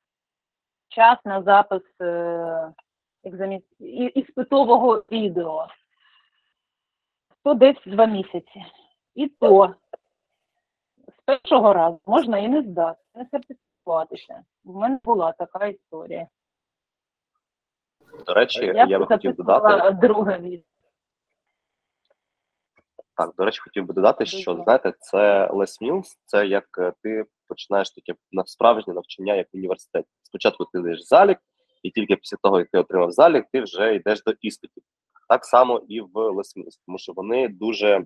час 0.88 1.18
на 1.24 1.42
запис 1.42 1.82
е, 2.00 2.72
іспитового 4.14 5.04
відео. 5.12 5.66
То 7.44 7.54
десь 7.54 7.82
два 7.86 8.06
місяці. 8.06 8.64
І 9.14 9.28
то 9.28 9.74
з 11.08 11.24
першого 11.24 11.72
разу 11.72 12.00
можна 12.06 12.38
і 12.38 12.48
не 12.48 12.62
здати, 12.62 13.00
не 13.14 13.26
сертифікуватися. 13.30 14.44
У 14.64 14.72
мене 14.72 14.98
була 15.04 15.32
така 15.32 15.66
історія. 15.66 16.26
До 18.26 18.34
речі, 18.34 18.64
я, 18.64 18.98
би 18.98 19.06
хотів 19.06 19.34
додати. 19.34 19.90
друге 19.90 20.38
відео. 20.38 20.77
Так, 23.18 23.34
до 23.38 23.44
речі, 23.44 23.60
хотів 23.60 23.86
би 23.86 23.94
додати, 23.94 24.26
що 24.26 24.62
знаєте, 24.64 24.92
це 25.00 25.46
Les 25.46 25.82
Mills, 25.82 26.06
це 26.24 26.46
як 26.46 26.64
е, 26.78 26.92
ти 27.02 27.24
починаєш 27.48 27.90
таке 27.90 28.14
справжнє 28.46 28.94
навчання 28.94 29.34
як 29.34 29.46
в 29.52 29.56
університеті. 29.56 30.08
Спочатку 30.22 30.64
ти 30.64 30.78
йдеш 30.78 31.00
в 31.00 31.02
залік, 31.02 31.38
і 31.82 31.90
тільки 31.90 32.16
після 32.16 32.36
того, 32.42 32.58
як 32.58 32.68
ти 32.70 32.78
отримав 32.78 33.12
залік, 33.12 33.46
ти 33.52 33.60
вже 33.60 33.94
йдеш 33.94 34.22
до 34.22 34.34
іспитів. 34.40 34.82
Так 35.28 35.44
само 35.44 35.82
і 35.88 36.00
в 36.00 36.12
Les 36.14 36.56
Mills, 36.56 36.78
тому 36.86 36.98
що 36.98 37.12
вони 37.12 37.48
дуже 37.48 38.04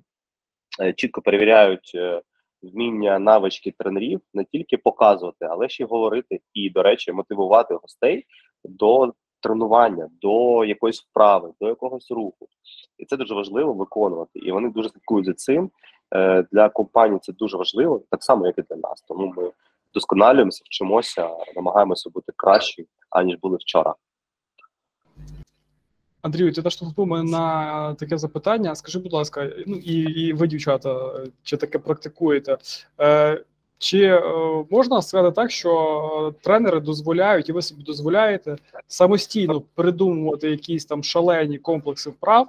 е, 0.81 0.93
чітко 0.93 1.23
перевіряють 1.23 1.93
е, 1.95 2.23
вміння 2.63 3.19
навички 3.19 3.75
тренерів 3.79 4.21
не 4.35 4.45
тільки 4.45 4.77
показувати, 4.77 5.45
але 5.45 5.69
ще 5.69 5.83
й 5.83 5.87
говорити 5.87 6.41
і, 6.55 6.71
до 6.71 6.83
речі, 6.83 7.13
мотивувати 7.13 7.75
гостей 7.75 8.27
до 8.65 9.13
тренування, 9.43 10.09
до 10.23 10.65
якоїсь 10.65 11.03
вправи, 11.03 11.53
до 11.61 11.69
якогось 11.69 12.11
руху. 12.11 12.49
І 12.99 13.05
це 13.05 13.17
дуже 13.17 13.35
важливо 13.35 13.73
виконувати. 13.73 14.39
І 14.39 14.53
вони 14.53 14.71
дуже 14.71 14.89
слідкують 14.89 15.27
за 15.27 15.33
цим. 15.33 15.71
Е, 16.15 16.45
Для 16.53 16.69
компанії 16.69 17.21
це 17.23 17.33
дуже 17.33 17.57
важливо, 17.57 18.03
так 18.11 18.23
само, 18.25 18.47
як 18.47 18.59
і 18.59 18.63
для 18.63 18.77
нас. 18.77 19.05
Тому 19.09 19.35
ми 19.37 19.51
вдосконалюємося, 19.91 20.63
вчимося, 20.65 21.31
намагаємося 21.57 22.11
бути 22.11 22.33
кращі, 22.37 22.87
аніж 23.11 23.39
були 23.39 23.57
вчора. 23.57 23.95
Андрію, 26.23 26.53
ти 26.53 26.63
наштовхнув 26.63 27.07
мене 27.07 27.31
на 27.31 27.95
таке 27.95 28.19
запитання. 28.19 28.75
Скажи, 28.75 28.99
будь 28.99 29.13
ласка, 29.13 29.51
ну 29.67 29.77
і, 29.77 29.93
і 30.01 30.33
ви, 30.33 30.47
дівчата, 30.47 31.21
чи 31.43 31.57
таке 31.57 31.79
практикуєте? 31.79 32.59
Е, 33.01 33.45
чи 33.83 34.05
е, 34.05 34.23
можна 34.71 35.03
сказати 35.03 35.35
так, 35.35 35.51
що 35.51 36.33
е, 36.39 36.43
тренери 36.45 36.81
дозволяють, 36.81 37.49
і 37.49 37.53
ви 37.53 37.63
собі 37.63 37.83
дозволяєте 37.83 38.57
самостійно 38.87 39.63
придумувати 39.75 40.51
якісь 40.51 40.85
там 40.85 41.05
шалені 41.05 41.59
комплекси 41.59 42.11
вправ 42.11 42.49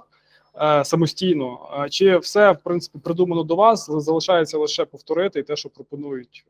е, 0.62 0.84
самостійно? 0.84 1.58
Чи 1.90 2.18
все 2.18 2.52
в 2.52 2.58
принципі 2.58 2.98
придумано 2.98 3.42
до 3.42 3.56
вас? 3.56 3.90
Залишається 3.90 4.58
лише 4.58 4.84
повторити 4.84 5.40
і 5.40 5.42
те, 5.42 5.56
що 5.56 5.68
пропонують 5.68 6.44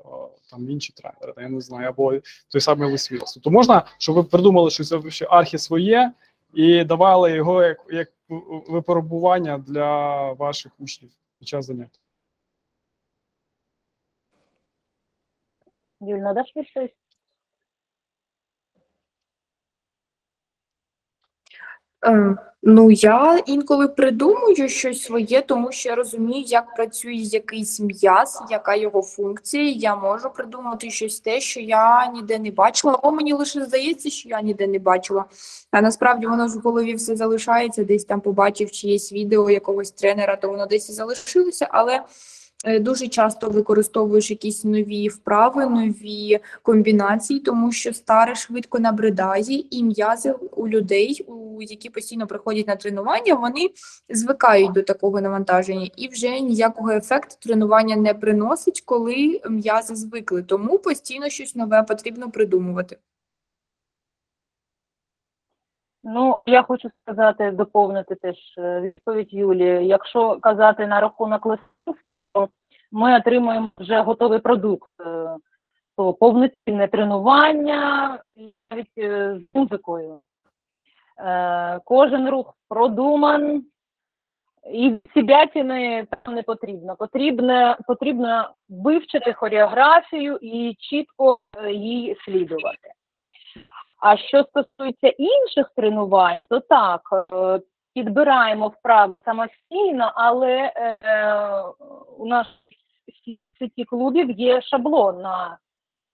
там 0.51 0.71
інші 0.71 0.93
тренери, 0.93 1.43
я 1.43 1.49
не 1.49 1.61
знаю, 1.61 1.89
або 1.89 2.13
той 2.49 2.61
самий 2.61 2.91
Лесвілс. 2.91 3.35
Тобто 3.35 3.51
можна, 3.51 3.83
щоб 3.99 4.15
ви 4.15 4.23
придумали 4.23 4.71
щось 4.71 4.95
архі 5.29 5.59
своє 5.59 6.13
і 6.55 6.85
давали 6.85 7.33
його 7.33 7.63
як, 7.63 7.79
як 7.91 8.09
випробування 8.69 9.59
для 9.59 10.33
ваших 10.33 10.73
учнів 10.79 11.11
під 11.39 11.49
час 11.49 11.67
занять. 11.67 12.01
Юль, 16.09 16.19
надаш? 16.19 16.53
Е, 22.07 22.37
Ну, 22.67 22.91
я 22.91 23.43
інколи 23.47 23.89
придумую 23.89 24.69
щось 24.69 25.03
своє, 25.03 25.43
тому 25.43 25.73
що 25.73 25.89
я 25.89 25.95
розумію, 25.95 26.45
як 26.47 26.75
працює 26.75 27.15
якийсь 27.15 27.81
м'яз, 27.81 28.43
яка 28.51 28.75
його 28.75 29.03
функція. 29.03 29.73
Я 29.77 29.97
можу 29.97 30.31
придумати 30.31 30.91
щось 30.91 31.21
те, 31.21 31.41
що 31.41 31.61
я 31.61 32.07
ніде 32.07 32.39
не 32.39 32.51
бачила, 32.51 32.95
або 32.95 33.11
мені 33.11 33.33
лише 33.33 33.65
здається, 33.65 34.11
що 34.11 34.29
я 34.29 34.41
ніде 34.41 34.67
не 34.67 34.79
бачила. 34.79 35.25
А 35.71 35.81
насправді 35.81 36.27
воно 36.27 36.49
ж 36.49 36.59
в 36.59 36.61
голові 36.61 36.95
все 36.95 37.17
залишається, 37.17 37.85
десь 37.85 38.05
там 38.05 38.21
побачив 38.21 38.71
чиєсь 38.71 39.13
відео 39.13 39.51
якогось 39.51 39.91
тренера, 39.91 40.37
то 40.37 40.49
воно 40.49 40.67
десь 40.67 40.89
і 40.89 40.93
залишилося, 40.93 41.69
але 41.71 42.03
дуже 42.81 43.09
часто 43.09 43.51
використовуєш 43.51 44.31
якісь 44.31 44.65
нові 44.65 45.09
вправи, 45.09 45.67
нові 45.67 46.39
комбінації, 46.63 47.41
тому 47.41 47.73
що 47.73 47.95
старе 47.95 48.35
швидко 48.35 48.79
набридає, 48.79 49.65
і 49.71 49.85
м'язи 49.85 50.33
у 50.57 50.69
людей, 50.69 51.25
у 51.29 51.63
які 51.63 51.91
постійно 51.91 52.27
приходять 52.27 52.67
на 52.67 52.77
тренування, 52.77 53.35
вони 53.35 53.71
звикають 54.09 54.73
до 54.73 54.83
такого 54.83 55.21
навантаження, 55.21 55.89
і 55.97 56.09
вже 56.09 56.41
ніякого 56.41 56.91
ефекту 56.91 57.37
тренування 57.41 57.97
не 57.97 58.15
приносить, 58.15 58.81
коли 58.81 59.41
м'язи 59.51 59.95
звикли. 59.95 60.43
Тому 60.43 60.79
постійно 60.79 61.29
щось 61.29 61.55
нове 61.57 61.83
потрібно 61.83 62.31
придумувати. 62.31 62.99
Ну, 66.07 66.39
я 66.47 66.63
хочу 66.63 66.91
сказати, 67.03 67.51
доповнити 67.51 68.15
теж 68.15 68.37
е, 68.59 68.81
відповідь 68.81 69.35
Юлії. 69.35 69.87
Якщо 69.87 70.39
казати 70.41 70.87
на 70.87 71.01
рахунок 71.01 71.47
листів, 71.47 71.67
то 71.67 71.74
ми 72.93 73.17
отримуємо 73.17 73.71
вже 73.79 74.01
готовий 74.01 74.39
продукт, 74.39 74.91
е, 75.01 75.37
то 75.97 76.13
повноцінне 76.13 76.89
тренування 76.89 78.19
навіть 78.71 78.99
е, 78.99 79.39
з 79.39 79.59
музикою. 79.59 80.21
Е, 81.19 81.81
Кожен 81.85 82.29
рух 82.29 82.55
продуман, 82.69 83.65
і 84.73 84.99
сібятини 85.15 86.07
там 86.25 86.35
не 86.35 86.43
потрібно. 86.43 86.97
Потрібно, 86.97 87.77
потрібно 87.87 88.51
вивчити 88.69 89.33
хореографію 89.33 90.39
і 90.43 90.77
чітко 90.79 91.39
їй 91.71 92.17
слідувати. 92.25 92.89
А 94.01 94.17
що 94.17 94.45
стосується 94.45 95.09
інших 95.09 95.71
тренувань, 95.77 96.39
то 96.49 96.61
так, 96.61 97.01
підбираємо 97.95 98.69
вправи 98.69 99.15
самостійно, 99.25 100.13
але 100.15 100.73
е, 100.77 100.93
у 102.19 102.27
нас 102.27 102.47
сіті 103.59 103.85
клубів 103.85 104.31
є 104.31 104.63
шаблон 104.63 105.23
на 105.23 105.59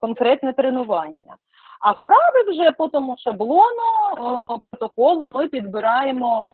конкретне 0.01 0.53
тренування. 0.53 1.37
А 1.81 1.93
вправи 1.93 2.51
вже 2.51 2.73
по 2.73 2.89
тому 2.89 3.17
шаблону, 3.19 4.43
протоколу 4.71 5.27
ми 5.33 5.49
підбираємо 5.49 6.47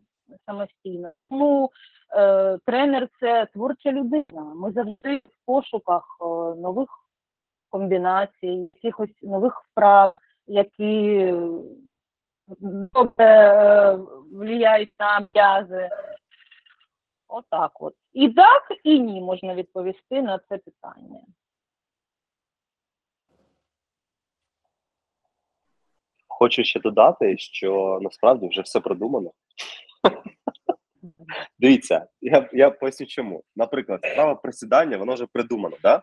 самостійно. 0.46 1.10
Тому 1.30 1.70
е, 2.16 2.58
тренер 2.66 3.08
це 3.20 3.46
творча 3.46 3.92
людина. 3.92 4.42
Ми 4.54 4.72
завжди 4.72 5.16
в 5.16 5.46
пошуках 5.46 6.16
нових 6.56 6.88
комбінацій, 7.70 8.70
якихось 8.74 9.22
нових 9.22 9.62
вправ 9.64 10.14
які 10.46 11.34
добре 12.48 13.24
е, 13.24 13.94
впливають 13.96 14.92
на 14.98 15.28
м'язи. 15.34 15.88
Отак 17.28 17.82
от. 17.82 17.94
І 18.12 18.28
так, 18.28 18.62
і 18.84 19.00
ні 19.00 19.20
можна 19.20 19.54
відповісти 19.54 20.22
на 20.22 20.38
це 20.38 20.58
питання. 20.58 21.20
Хочу 26.28 26.64
ще 26.64 26.80
додати, 26.80 27.38
що 27.38 27.98
насправді 28.02 28.48
вже 28.48 28.60
все 28.60 28.80
продумано. 28.80 29.32
Дивіться, 31.58 32.06
я 32.20 32.48
я 32.52 32.70
поясню 32.70 33.06
чому. 33.06 33.44
Наприклад, 33.56 34.00
справа 34.12 34.34
присідання, 34.34 34.96
воно 34.96 35.14
вже 35.14 35.26
придумано, 35.26 35.76
да? 35.82 36.02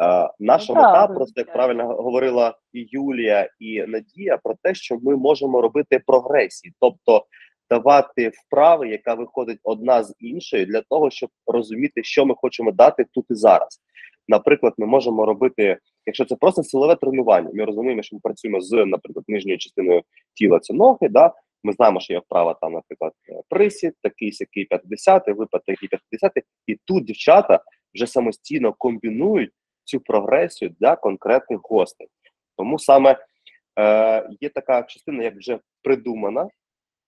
Е, 0.00 0.30
наша 0.38 0.72
Ну, 0.74 0.80
мета, 0.80 1.06
просто 1.06 1.40
як 1.40 1.52
правильно 1.52 1.86
говорила 1.86 2.54
і 2.72 2.86
Юлія, 2.90 3.48
і 3.58 3.82
Надія, 3.82 4.38
про 4.44 4.54
те, 4.62 4.74
що 4.74 4.98
ми 5.02 5.16
можемо 5.16 5.60
робити 5.60 6.02
прогресії. 6.06 6.74
Тобто 6.80 7.24
давати 7.70 8.32
вправи, 8.34 8.88
яка 8.88 9.14
виходить 9.14 9.58
одна 9.62 10.02
з 10.04 10.14
іншої, 10.18 10.66
для 10.66 10.82
того, 10.82 11.10
щоб 11.10 11.30
розуміти, 11.46 12.04
що 12.04 12.26
ми 12.26 12.34
хочемо 12.34 12.72
дати 12.72 13.06
тут 13.14 13.26
і 13.30 13.34
зараз. 13.34 13.80
Наприклад, 14.28 14.74
ми 14.78 14.86
можемо 14.86 15.26
робити, 15.26 15.78
якщо 16.06 16.24
це 16.24 16.36
просто 16.36 16.62
силове 16.62 16.96
тренування, 16.96 17.50
ми 17.54 17.64
розуміємо, 17.64 18.02
що 18.02 18.16
ми 18.16 18.20
працюємо 18.22 18.60
з, 18.60 18.84
наприклад, 18.86 19.24
нижньою 19.28 19.58
частиною 19.58 20.02
тіла, 20.34 20.58
це 20.58 20.74
ноги. 20.74 21.08
Да? 21.08 21.34
Ми 21.64 21.72
знаємо, 21.72 22.00
що 22.00 22.12
є 22.12 22.18
вправа 22.18 22.54
там, 22.54 22.72
наприклад, 22.72 23.12
присід, 23.48 23.94
такий 24.02 24.32
сякий 24.32 24.64
50, 24.64 25.28
випад 25.28 25.62
такий 25.66 25.88
50, 25.88 26.32
і 26.66 26.76
тут 26.84 27.04
дівчата 27.04 27.60
вже 27.94 28.06
самостійно 28.06 28.74
комбінують 28.78 29.50
цю 29.88 30.00
прогресію 30.00 30.74
для 30.80 30.96
конкретних 30.96 31.60
гостей. 31.62 32.08
Тому 32.56 32.78
саме 32.78 33.16
е, 33.78 34.28
є 34.40 34.48
така 34.48 34.82
частина, 34.82 35.24
як 35.24 35.36
вже 35.36 35.58
придумана, 35.82 36.48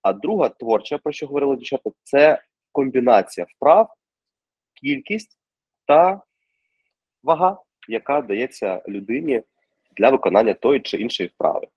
а 0.01 0.13
друга 0.13 0.49
творча, 0.49 0.97
про 0.97 1.13
що 1.13 1.27
говорили 1.27 1.55
дівчата, 1.55 1.89
це 2.03 2.41
комбінація 2.71 3.47
вправ, 3.49 3.93
кількість 4.81 5.37
та 5.87 6.21
вага, 7.23 7.57
яка 7.87 8.21
дається 8.21 8.81
людині 8.87 9.43
для 9.97 10.09
виконання 10.09 10.53
тої 10.53 10.79
чи 10.79 10.97
іншої 10.97 11.29
вправи. 11.29 11.67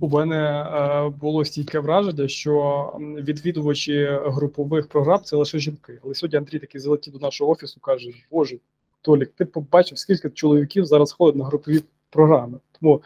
У 0.00 0.08
мене 0.08 0.36
е, 0.36 1.08
було 1.08 1.44
стійке 1.44 1.78
враження, 1.78 2.28
що 2.28 2.86
відвідувачі 2.98 4.18
групових 4.24 4.88
програм 4.88 5.20
це 5.24 5.36
лише 5.36 5.58
жінки. 5.58 5.98
Але 6.04 6.14
сьогодні 6.14 6.38
Андрій 6.38 6.58
такий 6.58 6.80
залетів 6.80 7.12
до 7.12 7.18
нашого 7.18 7.50
офісу, 7.50 7.80
каже: 7.80 8.10
Боже, 8.30 8.56
Толік, 9.02 9.32
ти 9.36 9.44
побачив, 9.44 9.98
скільки 9.98 10.30
чоловіків 10.30 10.84
зараз 10.84 11.12
ходить 11.12 11.36
на 11.36 11.44
групові 11.44 11.82
програми. 12.10 12.58
Тому 12.80 13.02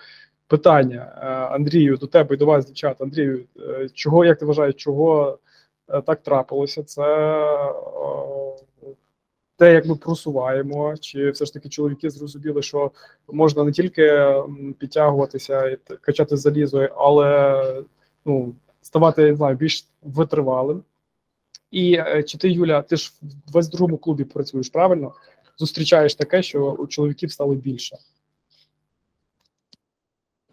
питання 0.47 1.19
е, 1.23 1.27
Андрію 1.27 1.97
до 1.97 2.07
тебе 2.07 2.35
і 2.35 2.39
до 2.39 2.47
вас, 2.47 2.67
дівчата. 2.67 3.05
Андрію, 3.05 3.45
е, 3.61 3.89
чого 3.95 4.25
як 4.25 4.39
ти 4.39 4.47
вважаєш, 4.47 4.75
чого 4.75 5.39
е, 5.89 6.01
так 6.03 6.23
трапилося? 6.23 6.83
Це 6.83 7.03
те, 9.57 9.73
як 9.73 9.87
ми 9.87 9.97
просуваємо, 9.97 10.97
чи 10.97 11.31
все 11.31 11.45
ж 11.45 11.53
таки 11.53 11.69
чоловіки 11.69 12.11
зрозуміли, 12.11 12.63
що 12.63 12.91
можна 13.29 13.65
не 13.65 13.73
тільки 13.73 14.35
підтягуватися 14.79 15.69
і 15.69 15.79
качати 16.01 16.37
залізо, 16.37 16.89
але 16.97 17.63
ну, 18.25 18.55
ставати 18.83 19.23
не 19.23 19.37
знаю, 19.37 19.57
більш 19.57 19.87
витривалим. 20.03 20.83
І 21.71 21.99
чи 22.27 22.39
ти, 22.39 22.51
Юля, 22.51 22.83
ти 22.83 22.97
ж 22.97 23.13
в 23.23 23.57
22-му 23.57 23.99
клубі 23.99 24.25
працюєш 24.25 24.69
правильно? 24.69 25.15
Зустрічаєш 25.59 26.15
таке, 26.15 26.43
що 26.43 26.71
у 26.73 26.87
чоловіків 26.87 27.33
стало 27.33 27.55
більше. 27.55 27.97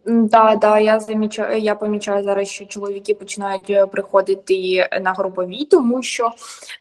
Да, 0.06 0.56
да, 0.56 0.80
я 0.80 1.00
замічаю, 1.00 1.60
я 1.60 1.76
помічаю 1.76 2.24
зараз, 2.24 2.48
що 2.48 2.66
чоловіки 2.66 3.14
починають 3.14 3.70
е, 3.70 3.86
приходити 3.86 4.88
на 5.02 5.14
групові, 5.14 5.66
тому 5.66 6.04
що 6.04 6.32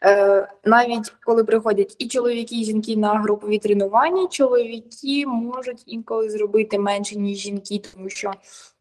е, 0.03 0.47
навіть 0.65 1.13
коли 1.25 1.43
приходять 1.43 1.95
і 1.99 2.07
чоловіки, 2.07 2.61
і 2.61 2.63
жінки 2.63 2.97
на 2.97 3.13
групові 3.13 3.57
тренування, 3.57 4.27
чоловіки 4.27 5.27
можуть 5.27 5.83
інколи 5.85 6.29
зробити 6.29 6.79
менше 6.79 7.15
ніж 7.15 7.37
жінки, 7.37 7.81
тому 7.93 8.09
що 8.09 8.31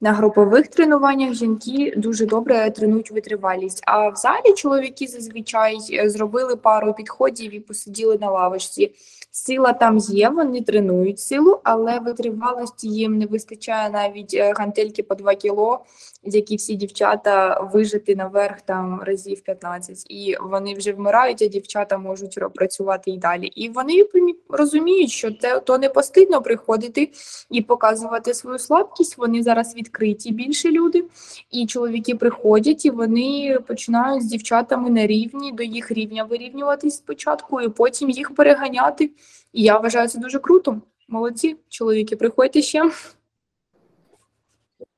на 0.01 0.13
групових 0.13 0.69
тренуваннях 0.69 1.35
жінки 1.35 1.95
дуже 1.97 2.27
добре 2.27 2.71
тренують 2.71 3.11
витривалість. 3.11 3.83
А 3.87 4.09
в 4.09 4.17
залі 4.17 4.55
чоловіки 4.57 5.07
зазвичай 5.07 5.79
е, 5.93 6.11
зробили 6.11 6.57
пару 6.57 6.95
підходів 6.95 7.55
і 7.55 7.61
посиділи 7.61 8.19
на 8.19 8.31
лавочці. 8.31 8.95
Сила 9.35 9.73
там 9.73 9.99
є, 9.99 10.29
вони 10.29 10.61
тренують 10.61 11.21
силу, 11.21 11.61
але 11.65 11.99
витривалості 11.99 12.89
їм 12.89 13.19
не 13.19 13.27
вистачає 13.27 13.91
навіть 13.91 14.32
е, 14.35 14.53
гантельки 14.57 15.03
по 15.03 15.15
2 15.15 15.35
кіло, 15.35 15.85
які 16.23 16.57
всі 16.57 16.75
дівчата 16.75 17.61
вижити 17.73 18.17
наверх 18.17 18.61
там 18.61 19.03
разів 19.03 19.41
15. 19.41 20.11
І 20.11 20.37
вони 20.43 20.75
вже 20.75 20.93
вмирають, 20.93 21.43
а 21.43 21.47
дівчата 21.47 21.99
можуть 21.99 22.39
працювати 22.55 23.11
і 23.11 23.19
далі. 23.19 23.47
І 23.47 23.69
вони 23.69 24.07
розуміють, 24.49 25.11
що 25.11 25.31
це 25.33 25.61
то 25.61 25.79
не 25.79 25.89
постидно 25.89 26.43
приходити 26.43 27.11
і 27.51 27.63
показувати 27.63 28.35
свою 28.35 28.59
слабкість. 28.59 29.19
Вони 29.19 29.43
зараз 29.43 29.77
відкриті 29.77 30.33
більше 30.33 30.71
люди, 30.71 31.05
і 31.51 31.67
чоловіки 31.67 32.15
приходять 32.15 32.85
і 32.85 32.91
вони 32.91 33.59
починають 33.67 34.23
з 34.23 34.27
дівчатами 34.27 34.91
на 34.91 35.07
рівні 35.07 35.53
до 35.53 35.63
їх 35.63 35.91
рівня 35.91 36.25
вирівнюватись 36.25 36.97
спочатку, 36.97 37.61
і 37.61 37.69
потім 37.69 38.11
їх 38.11 38.35
переганяти. 38.35 39.11
І 39.53 39.63
я 39.63 39.79
вважаю 39.79 40.09
це 40.09 40.19
дуже 40.19 40.39
круто. 40.39 40.81
Молодці, 41.09 41.57
чоловіки, 41.69 42.17
приходьте 42.17 42.63
ще. 42.63 42.91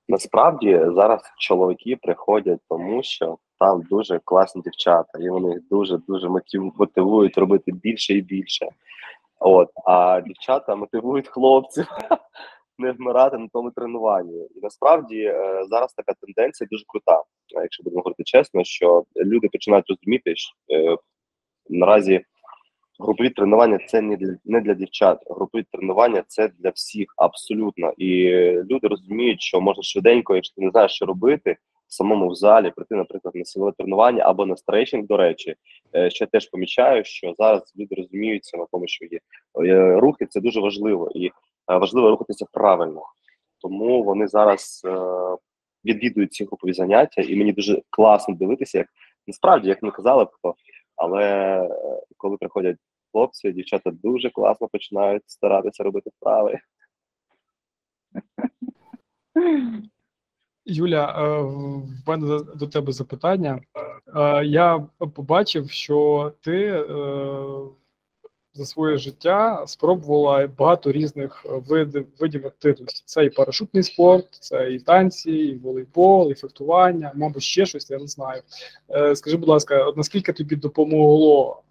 Насправді 0.09 0.81
зараз 0.95 1.21
чоловіки 1.39 1.97
приходять, 2.03 2.61
тому 2.69 3.03
що 3.03 3.39
там 3.59 3.83
дуже 3.91 4.21
класні 4.25 4.63
дівчата, 4.63 5.19
і 5.19 5.31
вони 5.31 5.61
дуже 5.71 5.99
дуже 6.09 6.29
мотивують 6.79 7.39
робити 7.39 7.73
більше 7.73 8.15
і 8.15 8.21
більше. 8.21 8.69
От, 9.41 9.69
а 9.87 10.21
дівчата 10.21 10.75
мотивують 10.75 11.29
хлопців 11.29 11.87
не 12.79 12.93
вмирати 12.93 13.39
на 13.39 13.49
тому 13.53 13.71
тренуванні. 13.71 14.45
І 14.57 14.61
насправді 14.63 15.21
е, 15.21 15.65
зараз 15.71 15.95
така 15.95 16.13
тенденція 16.21 16.69
дуже 16.71 16.85
крута, 16.89 17.23
якщо 17.49 17.83
будемо 17.83 18.01
говорити 18.01 18.25
чесно, 18.25 18.65
що 18.65 19.05
люди 19.17 19.49
починають 19.49 19.91
розуміти, 19.91 20.37
що 20.37 20.55
е, 20.73 20.97
наразі 21.69 22.25
групові 23.01 23.31
тренування 23.31 23.79
це 23.87 24.01
не 24.01 24.17
для 24.17 24.37
не 24.45 24.61
для 24.61 24.75
дівчат. 24.75 25.19
Групові 25.31 25.65
тренування 25.73 26.25
це 26.29 26.51
для 26.59 26.71
всіх 26.71 27.15
абсолютно. 27.17 27.93
І 27.97 28.31
люди 28.71 28.89
розуміють, 28.89 29.41
що 29.41 29.61
можна 29.61 29.83
швиденько, 29.83 30.35
якщо 30.35 30.55
ти 30.55 30.63
не 30.63 30.71
знаєш, 30.71 30.93
що 30.93 31.07
робити. 31.07 31.57
Самому 31.89 32.29
в 32.29 32.35
залі 32.35 32.71
прийти, 32.71 32.95
наприклад, 32.95 33.35
на 33.35 33.45
силове 33.45 33.73
тренування 33.73 34.25
або 34.25 34.47
на 34.47 34.57
стрейчинг, 34.57 35.07
до 35.07 35.17
речі, 35.17 35.55
е, 35.97 36.11
що 36.11 36.27
теж 36.27 36.51
помічаю, 36.51 37.05
що 37.05 37.35
зараз 37.39 37.73
люди 37.77 37.95
розуміються 37.95 38.57
на 38.57 38.67
тому, 38.73 38.85
що 38.87 39.05
є 39.05 39.19
е, 39.65 40.01
рухи, 40.01 40.27
це 40.27 40.41
дуже 40.41 40.61
важливо, 40.61 41.11
і 41.15 41.27
е, 41.27 41.31
важливо 41.67 42.11
рухатися 42.11 42.47
правильно. 42.53 43.03
Тому 43.61 44.03
вони 44.03 44.29
зараз 44.29 44.83
відвідують 45.85 46.33
ці 46.33 46.45
групові 46.45 46.73
заняття, 46.73 47.23
і 47.23 47.37
мені 47.37 47.53
дуже 47.53 47.83
класно 47.91 48.35
дивитися, 48.35 48.79
як 48.79 48.87
насправді, 49.27 49.69
як 49.69 49.83
ми 49.83 49.91
казали, 49.91 50.27
але 50.97 51.25
е, 51.25 51.69
коли 52.17 52.37
приходять 52.37 52.77
хлопці, 53.13 53.53
дівчата 53.53 53.91
дуже 53.91 54.31
класно 54.31 54.69
починають 54.69 55.23
старатися 55.27 55.83
робити 55.83 56.11
вправи. 56.17 56.59
Юля, 60.65 61.15
е, 61.19 61.43
в 61.43 62.09
мене 62.09 62.41
до 62.57 62.67
тебе 62.67 62.93
запитання. 62.93 63.61
Е, 64.17 64.45
я 64.45 64.79
побачив, 65.15 65.71
що 65.71 66.33
ти 66.41 66.85
за 68.55 68.67
своє 68.67 68.99
життя 68.99 69.65
спробувала 69.67 70.47
багато 70.47 70.93
різних 70.93 71.47
е, 71.47 71.63
видів 71.69 72.07
видів 72.19 72.47
активності. 72.47 73.03
Це 73.07 73.25
і 73.25 73.31
парашутний 73.31 73.83
спорт, 73.83 74.29
це 74.31 74.73
і 74.73 74.79
танці, 74.79 75.31
і 75.31 75.57
волейбол, 75.57 76.31
і 76.31 76.35
фехтування, 76.35 77.13
мабуть, 77.15 77.43
ще 77.43 77.67
щось, 77.67 77.91
я 77.91 77.99
не 77.99 78.07
знаю. 78.07 78.43
Е, 78.91 79.17
скажи, 79.17 79.37
будь 79.37 79.49
ласка, 79.49 79.93
наскільки 79.97 80.33
тобі 80.33 80.57
допомогло 80.57 81.63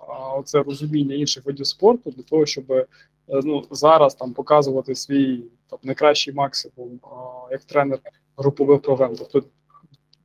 це 0.45 0.63
розуміння 0.63 1.15
інших 1.15 1.45
видів 1.45 1.67
спорту 1.67 2.11
для 2.11 2.23
того, 2.23 2.45
щоб 2.45 2.71
е, 2.71 2.85
ну, 3.27 3.63
зараз 3.71 4.15
там 4.15 4.33
показувати 4.33 4.95
свій 4.95 5.43
там, 5.69 5.79
найкращий 5.83 6.33
максимум 6.33 6.99
як 7.51 7.63
тренер 7.63 7.99
групових 8.37 8.81
програм? 8.81 9.15
Тобто 9.15 9.43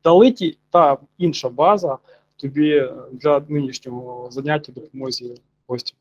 дали 0.04 0.32
ті 0.32 0.58
та 0.70 0.98
інша 1.18 1.48
база 1.48 1.98
тобі 2.36 2.88
для 3.12 3.42
нинішнього 3.48 4.28
заняття 4.30 4.72
допомозі 4.72 5.34
гостям? 5.66 5.97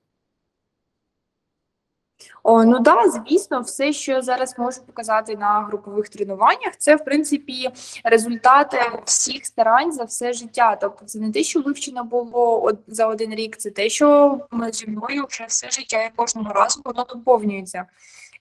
О, 2.44 2.64
ну 2.64 2.80
да, 2.80 3.10
звісно, 3.10 3.62
все, 3.62 3.94
що 3.94 4.12
я 4.12 4.22
зараз 4.22 4.56
можу 4.58 4.82
показати 4.82 5.38
на 5.38 5.62
групових 5.62 6.10
тренуваннях, 6.10 6.78
це 6.78 6.96
в 6.96 7.06
принципі 7.06 7.70
результати 8.04 8.78
всіх 9.06 9.46
старань 9.46 9.92
за 9.92 10.04
все 10.04 10.34
життя. 10.34 10.78
Тобто, 10.82 11.06
це 11.06 11.20
не 11.20 11.32
те, 11.32 11.44
що 11.44 11.62
вивчено 11.62 12.04
було 12.04 12.72
за 12.88 13.08
один 13.08 13.36
рік, 13.36 13.58
це 13.58 13.72
те, 13.72 13.90
що 13.90 14.40
зі 14.72 14.88
мною 14.88 15.26
вже 15.30 15.46
все 15.48 15.70
життя 15.70 16.04
і 16.04 16.10
кожного 16.16 16.54
разу 16.54 16.82
воно 16.86 17.06
доповнюється. 17.10 17.86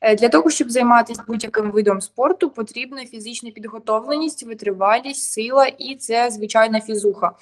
Е, 0.00 0.16
для 0.16 0.28
того, 0.28 0.50
щоб 0.50 0.70
займатися 0.70 1.24
будь-яким 1.28 1.70
видом 1.70 2.00
спорту, 2.00 2.50
потрібна 2.50 3.06
фізична 3.06 3.50
підготовленість, 3.50 4.46
витривалість, 4.46 5.32
сила 5.32 5.66
і 5.66 5.94
це 5.96 6.30
звичайна 6.30 6.80
фізуха. 6.80 7.32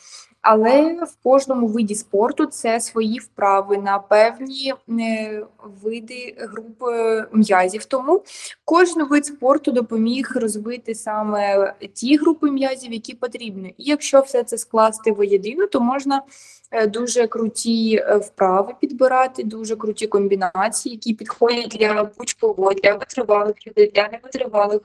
Але 0.44 0.92
в 0.92 1.16
кожному 1.22 1.66
виді 1.66 1.94
спорту 1.94 2.46
це 2.46 2.80
свої 2.80 3.18
вправи 3.18 3.78
на 3.78 3.98
певні 3.98 4.74
е, 5.00 5.42
види 5.82 6.36
групи 6.38 7.24
м'язів. 7.32 7.84
Тому 7.84 8.22
кожен 8.64 9.08
вид 9.08 9.26
спорту 9.26 9.72
допоміг 9.72 10.32
розвити 10.34 10.94
саме 10.94 11.74
ті 11.94 12.16
групи 12.16 12.50
м'язів, 12.50 12.92
які 12.92 13.14
потрібні. 13.14 13.68
І 13.78 13.84
якщо 13.84 14.20
все 14.20 14.42
це 14.42 14.58
скласти 14.58 15.12
воєдино, 15.12 15.66
то 15.66 15.80
можна 15.80 16.22
е, 16.70 16.86
дуже 16.86 17.26
круті 17.26 17.96
е, 17.96 18.16
вправи 18.16 18.74
підбирати, 18.80 19.42
дуже 19.42 19.76
круті 19.76 20.06
комбінації, 20.06 20.94
які 20.94 21.14
підходять 21.14 21.76
для 21.80 22.04
будь-кого, 22.18 22.72
для 22.72 22.94
витривалих 22.94 23.66
людей, 23.66 23.92
для 23.94 24.08
невитривалих 24.08 24.80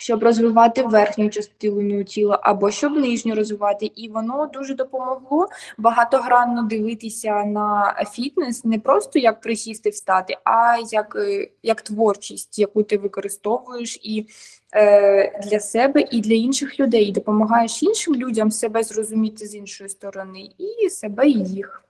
щоб 0.00 0.22
розвивати 0.22 0.82
верхню 0.82 1.30
частину 1.30 2.04
тіла, 2.04 2.40
або 2.42 2.70
щоб 2.70 2.92
нижню 2.92 3.34
розвивати. 3.34 3.86
І 3.86 4.08
воно 4.08 4.50
дуже 4.54 4.74
допомогло 4.74 5.48
багатогранно 5.78 6.62
дивитися 6.62 7.44
на 7.44 7.94
фітнес 8.12 8.64
не 8.64 8.78
просто 8.78 9.18
як 9.18 9.40
присісти 9.40 9.90
встати, 9.90 10.36
а 10.44 10.76
як, 10.92 11.16
е, 11.16 11.48
як 11.62 11.82
творчість, 11.82 12.58
яку 12.58 12.82
ти 12.82 12.98
використовуєш 12.98 13.98
і 14.02 14.26
е, 14.74 15.40
для 15.40 15.60
себе, 15.60 16.04
і 16.10 16.20
для 16.20 16.34
інших 16.34 16.80
людей. 16.80 17.04
І 17.04 17.12
допомагаєш 17.12 17.82
іншим 17.82 18.14
людям 18.14 18.50
себе 18.50 18.82
зрозуміти 18.82 19.46
з 19.46 19.54
іншої 19.54 19.90
сторони, 19.90 20.50
і 20.58 20.90
себе, 20.90 21.28
і 21.28 21.44
їх. 21.44 21.84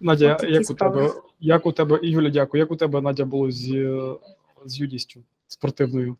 Надя, 0.00 0.38
От 0.42 0.50
як 0.50 0.60
у 0.60 0.64
справи. 0.64 1.08
тебе, 1.08 1.20
як 1.40 1.66
у 1.66 1.72
тебе, 1.72 1.98
і 2.02 2.10
Юля, 2.10 2.30
дякую. 2.30 2.60
Як 2.60 2.70
у 2.70 2.76
тебе 2.76 3.00
Надя 3.00 3.24
було 3.24 3.50
з, 3.50 3.74
е, 3.74 4.14
з 4.64 4.80
юністю 4.80 5.20
спортивною? 5.48 6.16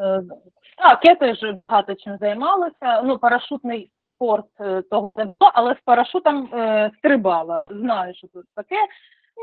Е, 0.00 0.22
Так, 0.76 1.04
я 1.04 1.14
теж 1.14 1.38
багато 1.68 1.94
чим 1.94 2.16
займалася. 2.20 3.02
Ну, 3.02 3.18
парашутний 3.18 3.90
спорт 4.14 4.46
е, 4.60 4.82
того 4.82 5.12
не 5.16 5.24
було, 5.24 5.50
але 5.54 5.74
з 5.74 5.78
парашутом 5.84 6.50
е, 6.54 6.90
стрибала. 6.98 7.64
Знаю, 7.68 8.14
що 8.14 8.28
тут 8.28 8.46
таке. 8.54 8.76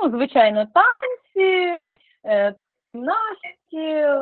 Ну, 0.02 0.10
звичайно, 0.10 0.68
танці, 0.74 1.78
е, 2.26 2.56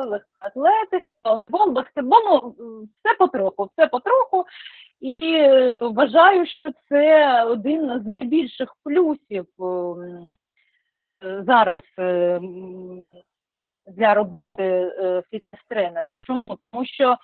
легка 0.04 0.26
атлетика, 0.38 1.06
волейбол, 1.24 1.72
баскетбол, 1.72 2.54
ну, 2.58 2.88
все 3.04 3.16
потроху, 3.18 3.70
все 3.72 3.86
потроху. 3.86 4.44
І 5.00 5.14
е, 5.20 5.74
вважаю, 5.80 6.46
що 6.46 6.70
це 6.88 7.42
один 7.44 8.00
з 8.00 8.20
найбільших 8.20 8.76
плюсів 8.84 9.46
ем, 9.60 10.28
зараз 11.20 11.76
е, 11.98 12.40
для 13.86 14.14
роботи 14.14 14.92
фітнес-тренера. 15.30 16.06
Чому? 16.26 16.42
Тому 16.72 16.84
що 16.86 17.10
е, 17.12 17.16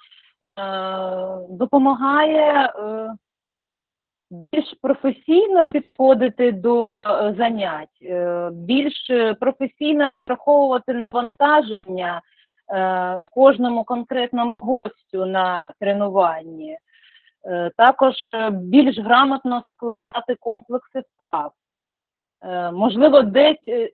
допомагає 1.51 2.67
е, 2.67 3.15
більш 4.31 4.75
професійно 4.83 5.67
підходити 5.71 6.53
до 6.53 6.83
е, 6.83 7.35
занять, 7.39 8.03
е, 8.03 8.51
більш 8.53 9.11
професійно 9.41 10.11
враховувати 10.27 11.07
навантаження 11.13 12.23
е, 12.71 13.23
кожному 13.31 13.85
конкретному 13.85 14.55
гостю 14.59 15.27
на 15.27 15.65
тренуванні. 15.81 16.79
Е, 17.45 17.71
також 17.77 18.15
е, 18.35 18.51
більш 18.51 18.99
грамотно 18.99 19.65
складати 19.75 20.35
комплекси 20.41 21.03
вправ. 21.27 21.53
Е, 22.43 22.73
можливо, 22.73 23.23
десь 23.23 23.93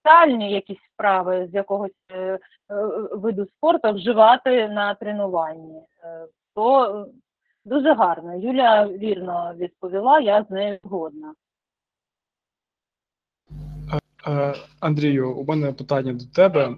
спеціальні 0.00 0.52
якісь 0.52 0.78
вправи 0.94 1.48
з 1.50 1.54
якогось 1.54 1.92
е, 2.10 2.16
е, 2.16 2.38
виду 3.12 3.46
спорту 3.46 3.92
вживати 3.92 4.68
на 4.68 4.94
тренуванні. 4.94 5.82
Е, 6.04 6.26
то 6.54 7.06
дуже 7.64 7.94
гарно. 7.94 8.34
Юля 8.34 8.88
вірно 8.88 9.54
відповіла, 9.56 10.20
я 10.20 10.44
з 10.48 10.50
нею 10.50 10.78
згодна. 10.84 11.34
Андрію, 14.80 15.36
у 15.36 15.44
мене 15.44 15.72
питання 15.72 16.12
до 16.12 16.24
тебе. 16.24 16.76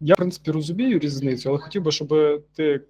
Я, 0.00 0.14
в 0.14 0.16
принципі, 0.16 0.50
розумію 0.50 0.98
різницю, 0.98 1.48
але 1.48 1.58
хотів 1.58 1.82
би, 1.82 1.90
щоб 1.90 2.08
ти 2.56 2.80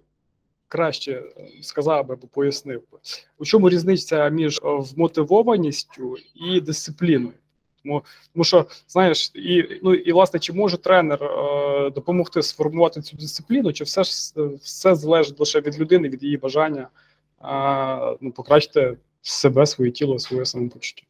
краще 0.67 1.23
сказав 1.61 2.07
би 2.07 2.13
або 2.13 2.27
пояснив. 2.27 2.83
би. 2.91 2.97
У 3.37 3.45
чому 3.45 3.69
різниця 3.69 4.29
між 4.29 4.59
вмотивованістю 4.63 6.15
і 6.35 6.61
дисципліною? 6.61 7.33
Тому, 7.83 8.03
тому 8.33 8.43
що, 8.43 8.65
знаєш, 8.87 9.31
і, 9.35 9.79
ну, 9.83 9.93
і 9.93 10.11
власне, 10.11 10.39
чи 10.39 10.53
може 10.53 10.77
тренер 10.77 11.23
е, 11.23 11.89
допомогти 11.89 12.43
сформувати 12.43 13.01
цю 13.01 13.17
дисципліну, 13.17 13.73
чи 13.73 13.83
все 13.83 14.03
ж 14.03 14.11
все 14.61 14.95
залежить 14.95 15.39
лише 15.39 15.61
від 15.61 15.79
людини, 15.79 16.09
від 16.09 16.23
її 16.23 16.37
бажання 16.37 16.87
е, 17.43 18.17
ну, 18.21 18.31
покращити 18.31 18.97
себе, 19.21 19.65
своє 19.65 19.91
тіло, 19.91 20.19
своє 20.19 20.45
самопочуття? 20.45 21.03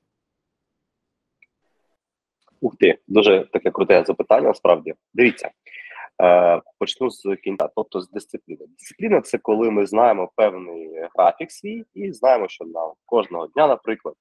Ух 2.61 2.75
ти, 2.79 2.97
дуже 3.07 3.47
таке 3.53 3.71
круте 3.71 4.03
запитання. 4.07 4.47
Насправді, 4.47 4.93
дивіться, 5.13 5.51
е, 6.21 6.61
почну 6.79 7.09
з 7.09 7.35
кінця, 7.43 7.69
тобто 7.75 8.01
з 8.01 8.09
дисципліни. 8.09 8.65
Дисципліна 8.79 9.21
це 9.21 9.37
коли 9.37 9.71
ми 9.71 9.85
знаємо 9.85 10.31
певний 10.35 10.89
графік 11.15 11.51
свій 11.51 11.83
і 11.93 12.11
знаємо, 12.11 12.47
що 12.49 12.65
на 12.65 12.91
кожного 13.05 13.47
дня, 13.47 13.67
наприклад, 13.67 14.15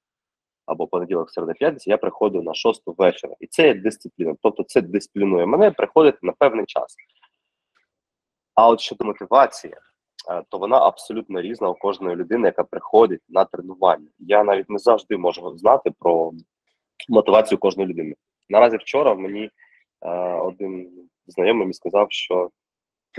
або 0.67 0.87
понеділок, 0.87 1.31
середа, 1.31 1.53
п'ятниця, 1.53 1.91
я 1.91 1.97
приходжу 1.97 2.43
на 2.43 2.55
шосту 2.55 2.95
вечора, 2.99 3.35
і 3.41 3.47
це 3.47 3.67
є 3.67 3.75
дисципліна. 3.75 4.35
Тобто, 4.43 4.63
це 4.63 4.81
дисциплінує 4.81 5.47
мене 5.47 5.71
приходити 5.71 6.19
на 6.23 6.33
певний 6.33 6.67
час. 6.67 6.97
А 8.55 8.69
от 8.69 8.81
щодо 8.81 9.05
мотивації, 9.05 9.75
е, 10.31 10.43
то 10.49 10.59
вона 10.59 10.79
абсолютно 10.79 11.41
різна 11.41 11.69
у 11.69 11.75
кожної 11.75 12.17
людини, 12.17 12.49
яка 12.49 12.65
приходить 12.65 13.21
на 13.29 13.45
тренування. 13.45 14.09
Я 14.19 14.45
навіть 14.45 14.71
не 14.71 14.79
завжди 14.79 15.17
можу 15.17 15.59
знати 15.59 15.91
про 15.99 16.33
мотивацію 17.09 17.59
кожної 17.59 17.89
людини. 17.89 18.15
Наразі 18.49 18.77
вчора 18.77 19.15
мені 19.15 19.51
е, 20.03 20.11
один 20.33 20.91
знайомий 21.27 21.61
мені 21.61 21.73
сказав, 21.73 22.07
що 22.11 22.51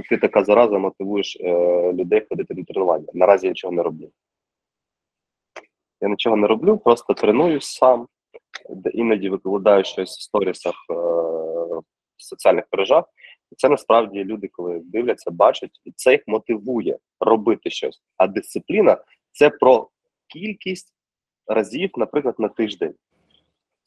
ти 0.10 0.18
така 0.18 0.44
зараза 0.44 0.78
мотивуєш 0.78 1.38
е, 1.40 1.94
людей 1.94 2.26
ходити 2.30 2.54
на 2.54 2.64
тренування. 2.64 3.08
Наразі 3.14 3.46
я 3.48 3.52
нічого 3.52 3.74
не 3.74 3.84
роблю. 3.84 4.12
Я 6.04 6.10
нічого 6.10 6.36
не 6.36 6.48
роблю, 6.48 6.78
просто 6.78 7.14
тренуюсь 7.14 7.66
сам, 7.66 8.08
іноді 8.94 9.30
викладаю 9.30 9.84
щось 9.84 10.18
в 10.18 10.22
сторісах 10.22 10.74
е, 10.90 10.94
в 12.18 12.24
соціальних 12.24 12.66
мережах. 12.72 13.06
І 13.52 13.56
це 13.56 13.70
насправді 13.70 14.24
люди, 14.24 14.48
коли 14.48 14.82
дивляться, 14.84 15.32
бачать, 15.32 15.82
і 15.86 15.92
це 15.96 16.12
їх 16.12 16.22
мотивує 16.28 16.98
робити 17.20 17.70
щось. 17.70 18.02
А 18.18 18.28
дисципліна 18.28 18.98
це 19.32 19.50
про 19.50 19.90
кількість 20.28 20.94
разів, 21.48 21.90
наприклад, 21.98 22.36
на 22.40 22.48
тиждень. 22.48 22.94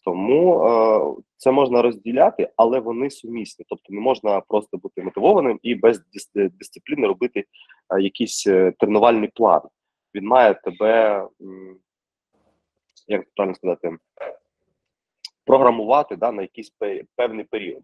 Тому 0.05 0.67
е, 0.67 1.23
це 1.37 1.51
можна 1.51 1.83
розділяти, 1.83 2.51
але 2.57 2.81
вони 2.81 3.11
сумісні. 3.11 3.65
Тобто 3.69 3.85
не 3.89 4.01
можна 4.01 4.41
просто 4.41 4.77
бути 4.77 5.03
мотивованим 5.03 5.59
і 5.63 5.75
без 5.75 5.99
дис- 5.99 6.51
дисципліни 6.59 7.07
робити 7.07 7.45
е, 7.95 8.03
якийсь 8.03 8.47
е, 8.47 8.73
тренувальний 8.79 9.31
план. 9.35 9.61
Він 10.15 10.27
має 10.27 10.55
тебе, 10.55 11.27
як 13.09 13.27
правильно 13.35 13.55
сказати, 13.55 13.97
програмувати 15.45 16.17
да, 16.17 16.33
на 16.33 16.43
якийсь 16.43 16.73
певний 17.17 17.45
період. 17.45 17.83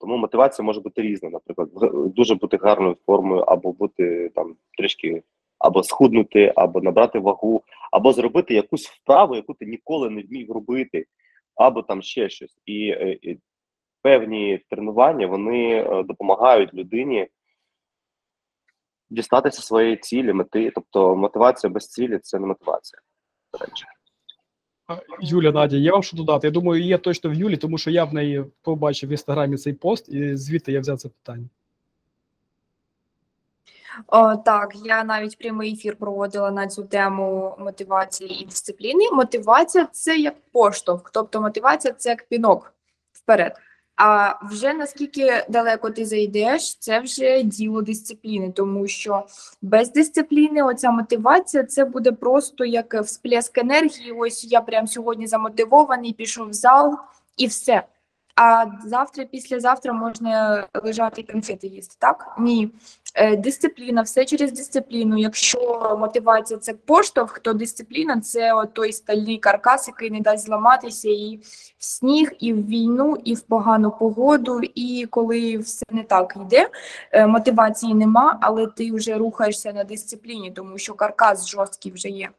Тому 0.00 0.16
мотивація 0.16 0.66
може 0.66 0.80
бути 0.80 1.02
різна. 1.02 1.30
Наприклад, 1.30 1.68
дуже 2.14 2.34
бути 2.34 2.56
гарною 2.56 2.96
формою, 3.06 3.42
або 3.42 3.72
бути 3.72 4.28
там 4.34 4.56
трішки 4.78 5.22
або 5.58 5.82
схуднути, 5.82 6.52
або 6.56 6.80
набрати 6.80 7.18
вагу, 7.18 7.62
або 7.92 8.12
зробити 8.12 8.54
якусь 8.54 8.88
вправу, 8.88 9.36
яку 9.36 9.54
ти 9.54 9.66
ніколи 9.66 10.10
не 10.10 10.22
вмів 10.22 10.52
робити 10.52 11.06
або 11.54 11.82
там 11.82 12.02
ще 12.02 12.28
щось. 12.28 12.58
І, 12.66 12.88
е, 12.88 13.18
і 13.22 13.38
певні 14.02 14.60
тренування 14.70 15.26
вони 15.26 15.74
е, 15.74 16.02
допомагають 16.02 16.74
людині 16.74 17.28
дістатися 19.10 19.62
своєї 19.62 19.96
цілі, 19.96 20.32
мети. 20.32 20.70
Тобто 20.74 21.16
мотивація 21.16 21.70
без 21.72 21.88
цілі 21.88 22.18
це 22.18 22.38
не 22.38 22.46
мотивація. 22.46 23.00
до 23.52 23.58
речі. 23.58 23.84
Юля, 25.20 25.52
Надя, 25.52 25.76
є 25.76 25.92
вам 25.92 26.02
що 26.02 26.16
додати? 26.16 26.46
Я 26.46 26.50
думаю, 26.50 26.82
є 26.82 26.98
точно 26.98 27.30
в 27.30 27.34
Юлі, 27.34 27.56
тому 27.56 27.78
що 27.78 27.90
я 27.90 28.04
в 28.04 28.14
неї 28.14 28.44
побачив 28.62 29.08
в 29.08 29.12
інстаграмі 29.12 29.56
цей 29.56 29.72
пост, 29.72 30.08
і 30.08 30.36
звідти 30.36 30.72
я 30.72 30.80
взяв 30.80 30.98
це 30.98 31.08
питання. 31.08 31.48
О, 34.06 34.36
так, 34.36 34.72
я 34.84 35.04
навіть 35.04 35.38
прямий 35.38 35.72
ефір 35.72 35.96
проводила 35.96 36.50
на 36.50 36.66
цю 36.66 36.84
тему 36.84 37.56
мотивації 37.58 38.42
і 38.42 38.44
дисципліни. 38.44 39.10
Мотивація 39.12 39.88
це 39.92 40.18
як 40.18 40.34
поштовх, 40.52 41.10
тобто 41.10 41.40
мотивація 41.40 41.94
це 41.94 42.08
як 42.08 42.28
пінок 42.28 42.74
вперед. 43.12 43.52
А 43.96 44.34
вже 44.46 44.74
наскільки 44.74 45.44
далеко 45.48 45.90
ти 45.90 46.06
зайдеш, 46.06 46.76
це 46.76 47.00
вже 47.00 47.42
діло 47.42 47.82
дисципліни, 47.82 48.52
тому 48.52 48.86
що 48.86 49.26
без 49.62 49.92
дисципліни 49.92 50.62
оця 50.62 50.90
мотивація 50.90 51.64
це 51.64 51.84
буде 51.84 52.12
просто 52.12 52.64
як 52.64 52.94
всплеск 52.94 53.58
енергії. 53.58 54.12
Ось 54.12 54.44
я 54.44 54.60
прям 54.60 54.86
сьогодні 54.86 55.26
замотивований, 55.26 56.12
пішов 56.12 56.48
в 56.48 56.52
зал 56.52 56.96
і 57.36 57.46
все. 57.46 57.82
А 58.36 58.66
завтра, 58.84 59.24
післязавтра 59.24 59.92
можна 59.92 60.66
лежати 60.82 61.20
і 61.20 61.32
конфети 61.32 61.66
їсти, 61.66 61.96
так? 61.98 62.36
Ні. 62.38 62.70
Е, 63.14 63.36
Дисципліна, 63.36 64.02
все 64.02 64.24
через 64.24 64.52
дисципліну. 64.52 65.18
Якщо 65.18 65.96
мотивація 66.00 66.58
це 66.58 66.74
поштовх, 66.74 67.38
то 67.38 67.52
дисципліна 67.52 68.20
це 68.20 68.52
той 68.72 68.92
стальний 68.92 69.38
каркас, 69.38 69.88
який 69.88 70.10
не 70.10 70.20
дасть 70.20 70.46
зламатися 70.46 71.08
і 71.08 71.40
в 71.78 71.84
сніг, 71.84 72.32
і 72.38 72.52
в 72.52 72.66
війну, 72.66 73.16
і 73.24 73.34
в 73.34 73.40
погану 73.40 73.90
погоду. 73.90 74.60
І 74.74 75.06
коли 75.10 75.58
все 75.58 75.84
не 75.90 76.02
так 76.02 76.36
йде, 76.46 76.70
е, 77.12 77.26
мотивації 77.26 77.94
нема, 77.94 78.38
але 78.40 78.66
ти 78.66 78.92
вже 78.92 79.14
рухаєшся 79.14 79.72
на 79.72 79.84
дисципліні, 79.84 80.50
тому 80.50 80.78
що 80.78 80.94
каркас 80.94 81.48
жорсткий 81.48 81.92
вже 81.92 82.08
є. 82.08 82.30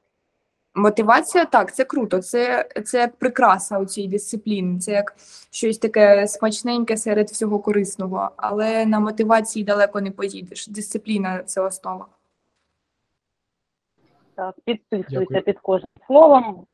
Мотивація 0.78 1.46
так, 1.46 1.74
це 1.74 1.84
круто, 1.84 2.22
це, 2.22 2.70
це 2.86 3.00
як 3.00 3.16
прикраса 3.16 3.80
у 3.80 3.86
цій 3.86 4.08
дисципліни, 4.08 4.80
це 4.80 4.92
як 4.92 5.16
щось 5.52 5.78
таке 5.78 6.28
смачненьке 6.28 6.98
серед 6.98 7.30
всього 7.30 7.60
корисного, 7.60 8.32
але 8.38 8.86
на 8.86 9.00
мотивації 9.00 9.66
далеко 9.66 10.02
не 10.02 10.12
поїдеш. 10.12 10.68
Дисципліна 10.68 11.44
це 11.44 11.62
основа. 11.62 12.06
Так, 14.36 14.56
підписуюся 14.66 15.20
Дякую. 15.20 15.42
під 15.42 15.60
кожним 15.60 15.88
словом. 16.08 16.66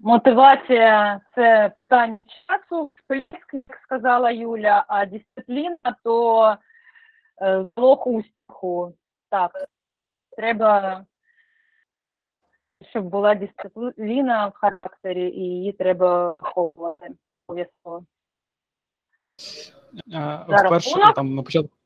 Мотивація 0.00 1.20
це 1.34 1.72
питання 1.88 2.18
часу, 2.46 2.90
сплеск, 2.98 3.54
як 3.54 3.80
сказала 3.84 4.30
Юля, 4.30 4.84
а 4.88 5.06
дисципліна 5.06 5.96
то 6.04 6.56
е, 7.42 7.66
залог 7.76 8.08
успіху. 8.08 8.94
Так, 9.30 9.50
треба, 10.36 11.04
щоб 12.90 13.04
була 13.04 13.34
дисципліна 13.34 14.46
в 14.46 14.52
характері, 14.54 15.28
і 15.30 15.40
її 15.40 15.72
треба 15.72 16.36
виховувати 16.40 17.10
обов'язково. 17.46 18.04
Вперше 20.48 21.12
там 21.14 21.34
на 21.34 21.42
початку 21.42 21.76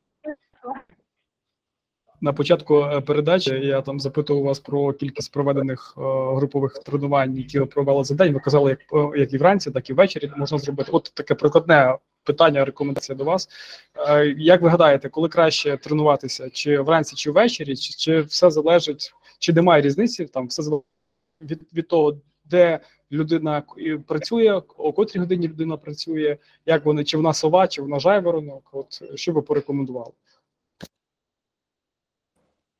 на 2.20 2.32
початку 2.32 2.80
е, 2.80 3.00
передачі 3.00 3.50
я 3.50 3.82
там 3.82 4.00
запитував 4.00 4.44
вас 4.44 4.60
про 4.60 4.92
кількість 4.92 5.32
проведених 5.32 5.94
е, 5.98 6.00
групових 6.36 6.78
тренувань, 6.78 7.36
які 7.36 7.58
ви 7.58 7.66
провели 7.66 8.04
за 8.04 8.14
день. 8.14 8.32
Ви 8.32 8.40
казали, 8.40 8.70
як, 8.70 9.12
як 9.16 9.32
і 9.32 9.38
вранці, 9.38 9.70
так 9.70 9.90
і 9.90 9.92
ввечері 9.92 10.32
можна 10.36 10.58
зробити. 10.58 10.90
От 10.92 11.12
таке 11.14 11.34
прикладне 11.34 11.96
питання, 12.24 12.64
рекомендація 12.64 13.18
до 13.18 13.24
вас. 13.24 13.48
Е, 14.08 14.26
як 14.38 14.62
ви 14.62 14.68
гадаєте, 14.68 15.08
коли 15.08 15.28
краще 15.28 15.76
тренуватися, 15.76 16.50
чи 16.50 16.80
вранці, 16.80 17.16
чи 17.16 17.30
ввечері, 17.30 17.76
чи, 17.76 17.94
чи 17.94 18.20
все 18.20 18.50
залежить, 18.50 19.12
чи 19.38 19.52
немає 19.52 19.82
різниці? 19.82 20.26
Там 20.26 20.46
все 20.46 20.62
залежить 20.62 20.86
від, 21.40 21.72
від 21.74 21.88
того, 21.88 22.16
де 22.44 22.80
людина 23.12 23.62
працює, 24.06 24.62
о 24.76 24.92
котрій 24.92 25.18
годині 25.18 25.48
людина 25.48 25.76
працює, 25.76 26.36
як 26.66 26.84
вони, 26.84 27.04
чи 27.04 27.16
вона 27.16 27.32
сова, 27.32 27.68
чи 27.68 27.82
вона 27.82 27.98
жайворонок. 27.98 28.70
От 28.72 29.18
що 29.18 29.32
ви 29.32 29.42
порекомендували? 29.42 30.12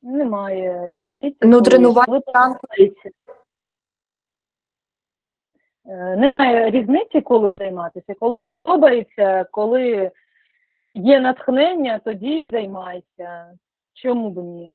Немає. 0.02 0.90
Ну, 1.40 1.62
тренування 1.62 2.22
ранку. 2.34 2.66
Е, 5.88 6.16
Немає 6.16 6.70
різниці, 6.70 7.20
коли 7.20 7.52
займатися. 7.59 8.14
Коли 8.20 8.36
подобається, 8.62 9.44
коли 9.50 10.11
є 10.94 11.20
натхнення, 11.20 11.98
тоді 11.98 12.44
займайся. 12.50 13.59
Чому 13.92 14.30
б 14.30 14.42
ні? 14.42 14.72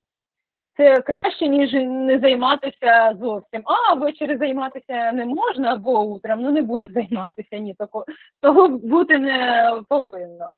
Це 0.78 1.01
краще, 1.01 1.47
ніж 1.47 1.74
не 1.74 2.19
займатися 2.19 3.17
зовсім. 3.19 3.61
А, 3.65 3.93
ввечері 3.93 4.38
займатися 4.38 5.11
не 5.11 5.26
можна, 5.26 5.74
або 5.74 6.03
утром, 6.03 6.41
ну 6.41 6.51
не 6.51 6.61
буду 6.61 6.84
займатися. 6.88 7.57
Ні, 7.57 7.74
того, 7.74 8.05
того 8.41 8.67
бути 8.67 9.19
не 9.19 9.72
повинно. 9.89 10.51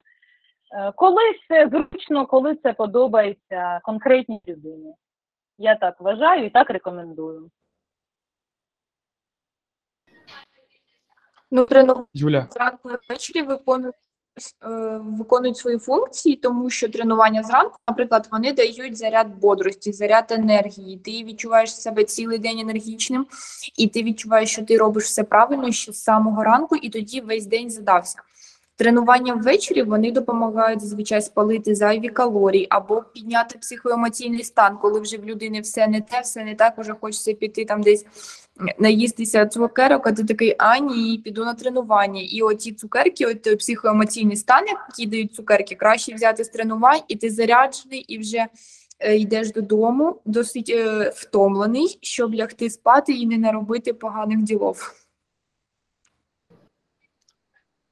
Е, 0.76 0.92
Коли 0.96 1.22
це 1.48 1.70
зручно, 1.70 2.26
коли 2.26 2.56
це 2.56 2.74
подобається 2.74 3.80
конкретній 3.84 4.42
людині. 4.48 4.94
Я 5.58 5.76
так 5.76 6.02
вважаю 6.02 6.46
і 6.46 6.50
так 6.50 6.70
рекомендую. 6.70 7.50
Ну, 11.52 11.66
тренування 11.66 12.06
Юля, 12.14 12.48
зранку 12.52 12.90
ввечері 13.10 13.42
виконують, 13.42 13.96
е, 13.96 14.03
виконують 15.00 15.58
свої 15.58 15.78
функції, 15.78 16.36
тому 16.36 16.70
що 16.70 16.90
тренування 16.90 17.44
зранку, 17.44 17.78
наприклад, 17.90 18.28
вони 18.32 18.54
дають 18.54 18.98
заряд 18.98 19.28
бодрості, 19.40 19.92
заряд 19.92 20.26
енергії. 20.30 20.98
Ти 20.98 21.12
відчуваєш 21.12 21.76
себе 21.76 22.04
цілий 22.04 22.38
день 22.38 22.60
енергічним, 22.60 23.26
і 23.78 23.88
ти 23.88 24.04
відчуваєш, 24.04 24.52
що 24.52 24.66
ти 24.66 24.78
робиш 24.78 25.04
все 25.04 25.24
правильно 25.24 25.72
ще 25.72 25.92
з 25.92 26.04
самого 26.04 26.44
ранку, 26.44 26.76
і 26.76 26.90
тоді 26.90 27.22
весь 27.22 27.46
день 27.46 27.70
задався. 27.70 28.20
Тренування 28.76 29.34
ввечері 29.34 29.84
вони 29.84 30.12
допомагають 30.12 30.82
зазвичай 30.82 31.22
спалити 31.22 31.76
зайві 31.76 32.10
калорії 32.10 32.68
або 32.70 33.04
підняти 33.14 33.60
психоемоційний 33.60 34.44
стан, 34.44 34.78
коли 34.82 35.00
вже 35.00 35.18
в 35.18 35.26
людини 35.26 35.62
все 35.62 35.88
не 35.88 36.02
те, 36.02 36.22
все 36.22 36.44
не 36.44 36.56
так, 36.56 36.80
уже 36.80 36.94
хочеться 37.02 37.34
піти 37.34 37.66
там 37.66 37.82
десь 37.82 38.06
наїстися 38.80 39.46
цукерок, 39.46 40.08
а 40.08 40.12
ти 40.12 40.24
такий, 40.24 40.56
а 40.58 40.78
ні, 40.78 41.22
піду 41.24 41.46
на 41.46 41.54
тренування. 41.54 42.22
І 42.22 42.42
оті 42.42 42.74
цукерки, 42.74 43.26
от 43.26 43.42
той 43.42 43.56
психоемоційний 43.56 44.38
стан, 44.38 44.66
які 44.90 45.06
дають 45.06 45.36
цукерки, 45.36 45.76
краще 45.76 46.16
взяти 46.16 46.44
з 46.44 46.50
тренувань, 46.50 47.02
і 47.08 47.16
ти 47.16 47.30
заряджений, 47.30 48.00
і 48.00 48.18
вже 48.18 48.46
е, 49.00 49.18
йдеш 49.18 49.52
додому, 49.52 50.22
досить 50.26 50.70
е, 50.70 51.12
втомлений, 51.16 52.00
щоб 52.02 52.36
лягти 52.36 52.70
спати 52.70 53.14
і 53.14 53.26
не 53.26 53.38
наробити 53.38 53.94
поганих 53.94 54.42
ділов. 54.42 55.03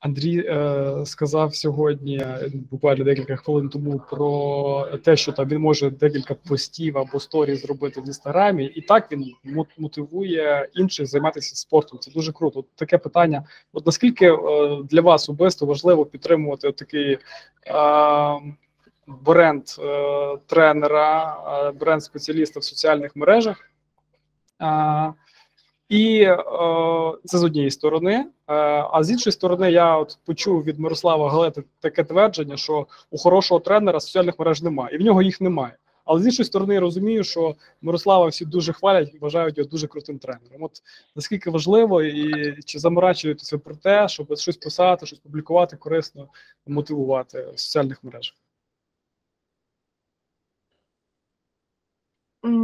Андрій 0.02 0.46
е, 0.48 1.06
сказав 1.06 1.56
сьогодні, 1.56 2.26
буквально 2.72 3.04
декілька 3.04 3.36
хвилин 3.36 3.70
тому, 3.70 4.02
про 4.10 4.88
те, 5.04 5.18
що 5.18 5.32
там 5.32 5.48
він 5.48 5.60
може 5.60 5.90
декілька 5.90 6.34
постів 6.34 6.98
або 6.98 7.20
сторі 7.20 7.56
зробити 7.56 8.02
в 8.02 8.08
інстаграмі, 8.08 8.66
і 8.66 8.82
так 8.82 9.12
він 9.12 9.34
мотивує 9.78 10.70
інших 10.74 11.08
займатися 11.08 11.56
спортом. 11.56 12.00
Це 12.00 12.12
дуже 12.12 12.32
круто. 12.32 12.60
От 12.60 12.66
таке 12.76 12.98
питання: 12.98 13.44
от 13.74 13.86
наскільки 13.86 14.26
е, 14.26 14.38
для 14.84 15.02
вас 15.02 15.24
особисто 15.24 15.66
важливо 15.66 16.06
підтримувати 16.06 16.72
такий 16.72 17.14
е, 17.14 17.20
бренд 19.08 19.64
е, 19.80 20.38
тренера, 20.48 21.38
е, 21.68 21.72
бренд 21.72 22.04
спеціаліста 22.04 22.60
в 22.60 22.64
соціальних 22.64 23.16
мережах? 23.16 23.70
Е, 24.62 25.14
і 25.92 26.22
е, 26.22 26.38
це 27.26 27.38
з 27.38 27.44
однієї 27.44 27.72
сторони. 27.72 28.14
Е, 28.14 28.26
а 28.92 29.04
з 29.04 29.12
іншої 29.12 29.32
сторони, 29.32 29.72
я 29.72 29.98
от 29.98 30.18
почув 30.26 30.64
від 30.64 30.80
Мирослава 30.80 31.30
Галети 31.32 31.64
таке 31.80 32.04
твердження, 32.04 32.58
що 32.58 32.88
у 33.10 33.18
хорошого 33.18 33.60
тренера 33.60 34.00
соціальних 34.00 34.40
мереж 34.40 34.62
немає, 34.62 34.96
і 34.96 34.98
в 34.98 35.02
нього 35.02 35.22
їх 35.22 35.42
немає. 35.42 35.78
Але 36.06 36.22
з 36.22 36.26
іншої 36.26 36.46
сторони, 36.46 36.74
я 36.74 36.80
розумію, 36.80 37.24
що 37.24 37.56
Мирослава 37.82 38.28
всі 38.28 38.46
дуже 38.46 38.74
хвалять, 38.74 39.16
вважають 39.22 39.58
його 39.58 39.70
дуже 39.70 39.88
крутим 39.88 40.20
тренером. 40.20 40.64
От 40.64 40.72
наскільки 41.16 41.50
важливо, 41.50 42.04
і 42.04 42.56
чи 42.66 42.80
заморачуєтеся 42.80 43.58
про 43.58 43.76
те, 43.76 44.08
щоб 44.08 44.38
щось 44.38 44.58
писати, 44.58 45.06
щось 45.06 45.20
публікувати, 45.20 45.78
корисно 45.78 46.28
мотивувати 46.68 47.48
в 47.56 47.60
соціальних 47.60 48.04
мережах? 48.04 48.36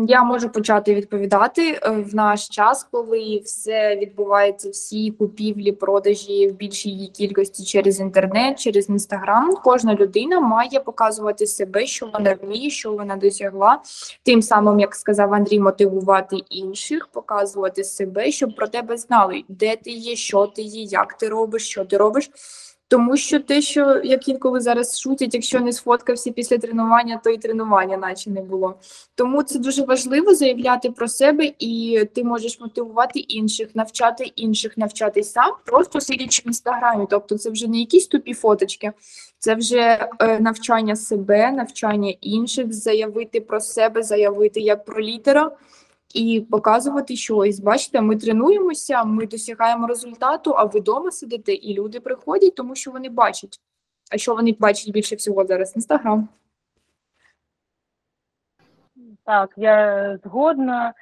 Я 0.08 0.24
можу 0.24 0.50
почати 0.50 0.96
відповідати 0.96 1.80
Е, 1.84 1.90
в 1.90 2.16
наш 2.16 2.48
час, 2.48 2.88
коли 2.92 3.42
все 3.46 3.96
відбувається, 3.96 4.70
всі 4.70 5.12
купівлі, 5.12 5.72
продажі 5.72 6.48
в 6.48 6.54
більшій 6.54 6.90
її 6.90 7.08
кількості 7.08 7.64
через 7.64 8.00
інтернет, 8.00 8.60
через 8.60 8.90
інстаграм. 8.90 9.56
Кожна 9.64 9.96
людина 9.96 10.40
має 10.40 10.80
показувати 10.80 11.48
себе, 11.48 11.86
що 11.86 12.10
вона 12.14 12.38
вміє, 12.42 12.70
що 12.70 12.92
вона 12.92 13.16
досягла. 13.16 13.82
Тим 14.24 14.42
самим, 14.42 14.80
як 14.80 14.96
сказав 14.96 15.34
Андрій, 15.34 15.60
мотивувати 15.60 16.36
інших, 16.50 17.08
показувати 17.08 17.84
себе, 17.84 18.32
щоб 18.32 18.56
про 18.56 18.68
тебе 18.68 18.98
знали, 18.98 19.44
де 19.48 19.76
ти 19.76 19.92
є, 19.92 20.16
що 20.16 20.48
ти 20.48 20.62
є, 20.62 20.84
як 20.84 21.14
ти 21.14 21.30
робиш, 21.30 21.70
що 21.70 21.86
ти 21.86 21.98
робиш. 21.98 22.30
Тому 22.90 23.18
що 23.18 23.40
те, 23.40 23.62
що 23.62 24.02
як 24.04 24.28
інколи 24.28 24.60
зараз 24.60 25.00
шутять, 25.00 25.34
якщо 25.34 25.60
не 25.60 25.74
сфоткався 25.74 26.32
після 26.32 26.58
тренування, 26.58 27.22
то 27.24 27.30
і 27.30 27.38
тренування 27.38 27.98
наче 27.98 28.30
не 28.30 28.42
було. 28.42 28.80
Тому 29.16 29.44
це 29.44 29.60
дуже 29.60 29.86
важливо 29.86 30.36
заявляти 30.36 30.92
про 30.92 31.08
себе, 31.08 31.52
і 31.60 32.04
ти 32.16 32.24
можеш 32.24 32.60
мотивувати 32.60 33.20
інших, 33.20 33.70
навчати 33.74 34.24
інших, 34.24 34.78
навчати 34.78 35.24
сам, 35.24 35.54
просто 35.66 36.02
сидячи 36.02 36.42
в 36.46 36.48
інстаграмі. 36.48 37.08
Тобто, 37.10 37.38
це 37.38 37.50
вже 37.50 37.68
не 37.68 37.80
якісь 37.80 38.08
тупі 38.08 38.34
фоточки, 38.34 38.92
це 39.40 39.56
вже 39.56 40.10
е, 40.20 40.40
навчання 40.40 40.96
себе, 40.96 41.52
навчання 41.52 42.14
інших, 42.22 42.74
заявити 42.74 43.42
про 43.42 43.60
себе, 43.60 44.04
заявити 44.04 44.60
як 44.60 44.86
про 44.86 45.02
лідера. 45.02 45.52
І 46.14 46.46
показувати 46.52 47.16
щось. 47.16 47.60
Бачите, 47.60 48.02
ми 48.02 48.16
тренуємося, 48.16 49.04
ми 49.04 49.28
досягаємо 49.28 49.88
результату, 49.88 50.52
а 50.52 50.64
ви 50.64 50.80
вдома 50.80 51.12
сидите, 51.12 51.54
і 51.54 51.74
люди 51.74 52.00
приходять, 52.00 52.56
тому 52.56 52.76
що 52.76 52.92
вони 52.92 53.10
бачать. 53.10 53.60
А 54.12 54.18
що 54.18 54.36
вони 54.36 54.56
бачать 54.60 54.92
більше 54.92 55.16
всього 55.16 55.46
зараз? 55.46 55.76
Інстаграм. 55.76 56.30
Так, 59.26 59.54
я 59.58 60.20
згодна. 60.24 60.94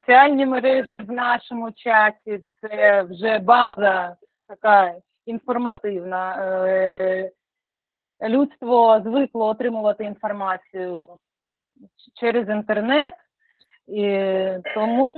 Соціальні 0.00 0.46
мережі 0.46 0.88
в 0.98 1.12
нашому 1.12 1.72
чаті 1.72 2.40
це 2.60 3.02
вже 3.02 3.38
база 3.38 4.16
така 4.48 4.94
інформативна. 5.26 6.36
Е, 6.38 6.92
е, 6.98 7.30
Людство 8.28 9.02
звикло 9.04 9.46
отримувати 9.46 10.04
інформацію 10.04 11.02
через 12.14 12.48
інтернет, 12.48 13.06
і 13.86 14.08
тому 14.74 15.10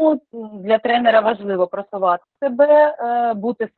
для 0.53 0.79
тренера 0.79 1.21
важливо 1.21 1.67
просувати 1.67 2.25
себе, 2.41 2.97
е, 2.99 3.35
бути 3.35 3.69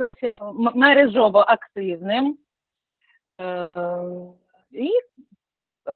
мережово 0.75 1.39
активним 1.39 2.39
е, 3.41 3.69
і 4.71 4.91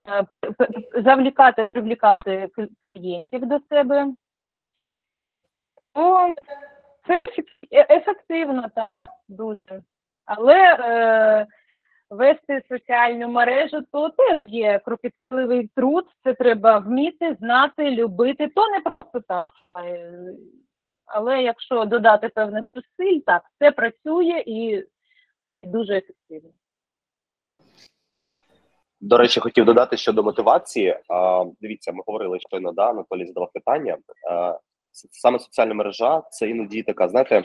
е, 0.08 0.24
завлікати, 1.02 1.68
привлікати 1.72 2.48
клієнтів 2.94 3.46
до 3.46 3.60
себе. 3.68 4.06
О, 5.94 6.34
це 7.06 7.14
еф- 7.14 7.68
е- 7.72 7.96
ефективно, 7.96 8.68
так, 8.74 8.88
дуже. 9.28 9.82
Але 10.24 10.76
е, 10.80 11.46
вести 12.12 12.62
соціальну 12.68 13.28
мережу 13.28 13.82
то 13.92 14.08
теж 14.08 14.40
є 14.46 14.80
кропітливий 14.84 15.70
труд, 15.76 16.04
це 16.24 16.34
треба 16.34 16.78
вміти, 16.78 17.36
знати, 17.40 17.90
любити. 17.90 18.48
То 18.48 18.68
не 18.68 18.80
просто 18.80 19.20
так. 19.28 19.46
Е, 19.84 20.34
Але 21.06 21.42
якщо 21.42 21.84
додати 21.84 22.28
певних 22.28 22.64
зусиль, 22.74 23.20
так, 23.26 23.42
це 23.58 23.70
працює 23.70 24.42
і 24.46 24.84
дуже 25.62 25.96
ефективно. 25.96 26.50
До 29.00 29.16
речі, 29.16 29.40
хотів 29.40 29.64
додати 29.64 29.96
щодо 29.96 30.22
мотивації. 30.22 30.98
А, 31.08 31.44
дивіться, 31.60 31.92
ми 31.92 32.02
говорили 32.06 32.40
щойно, 32.40 32.72
да, 32.72 32.90
Анатолій 32.90 33.26
задавав 33.26 33.52
питання. 33.52 33.98
А, 34.30 34.58
саме 35.10 35.38
соціальна 35.38 35.74
мережа 35.74 36.22
це 36.30 36.48
іноді 36.48 36.82
така, 36.82 37.08
знаєте, 37.08 37.44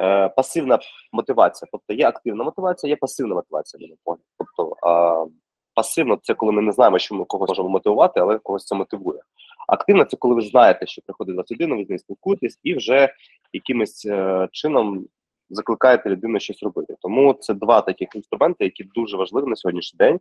е, 0.00 0.28
пасивна 0.28 0.78
мотивація. 1.12 1.68
Тобто 1.72 1.94
є 1.94 2.08
активна 2.08 2.44
мотивація, 2.44 2.90
є 2.90 2.96
пасивна 2.96 3.34
мотивація. 3.34 3.96
Тобто 4.38 4.76
а, 4.82 5.26
пасивно 5.74 6.18
це 6.22 6.34
коли 6.34 6.52
ми 6.52 6.62
не 6.62 6.72
знаємо, 6.72 6.98
що 6.98 7.14
ми 7.14 7.24
когось 7.24 7.48
можемо 7.48 7.68
мотивувати, 7.68 8.20
але 8.20 8.38
когось 8.38 8.64
це 8.64 8.74
мотивує. 8.74 9.20
Активно 9.68 10.04
це 10.04 10.16
коли 10.16 10.34
ви 10.34 10.40
знаєте, 10.40 10.86
що 10.86 11.02
приходить 11.02 11.34
до 11.34 11.42
вас 11.42 11.50
людина, 11.50 11.76
ви 11.76 11.84
з 11.84 11.88
нею 11.88 11.98
спілкуєтесь 11.98 12.60
і 12.62 12.74
вже 12.74 13.14
якимось 13.52 14.06
е, 14.06 14.48
чином 14.52 15.06
закликаєте 15.50 16.10
людину 16.10 16.40
щось 16.40 16.62
робити. 16.62 16.96
Тому 17.00 17.34
це 17.34 17.54
два 17.54 17.80
таких 17.80 18.08
інструменти, 18.14 18.64
які 18.64 18.84
дуже 18.84 19.16
важливі 19.16 19.46
на 19.46 19.56
сьогоднішній 19.56 19.96
день 19.96 20.20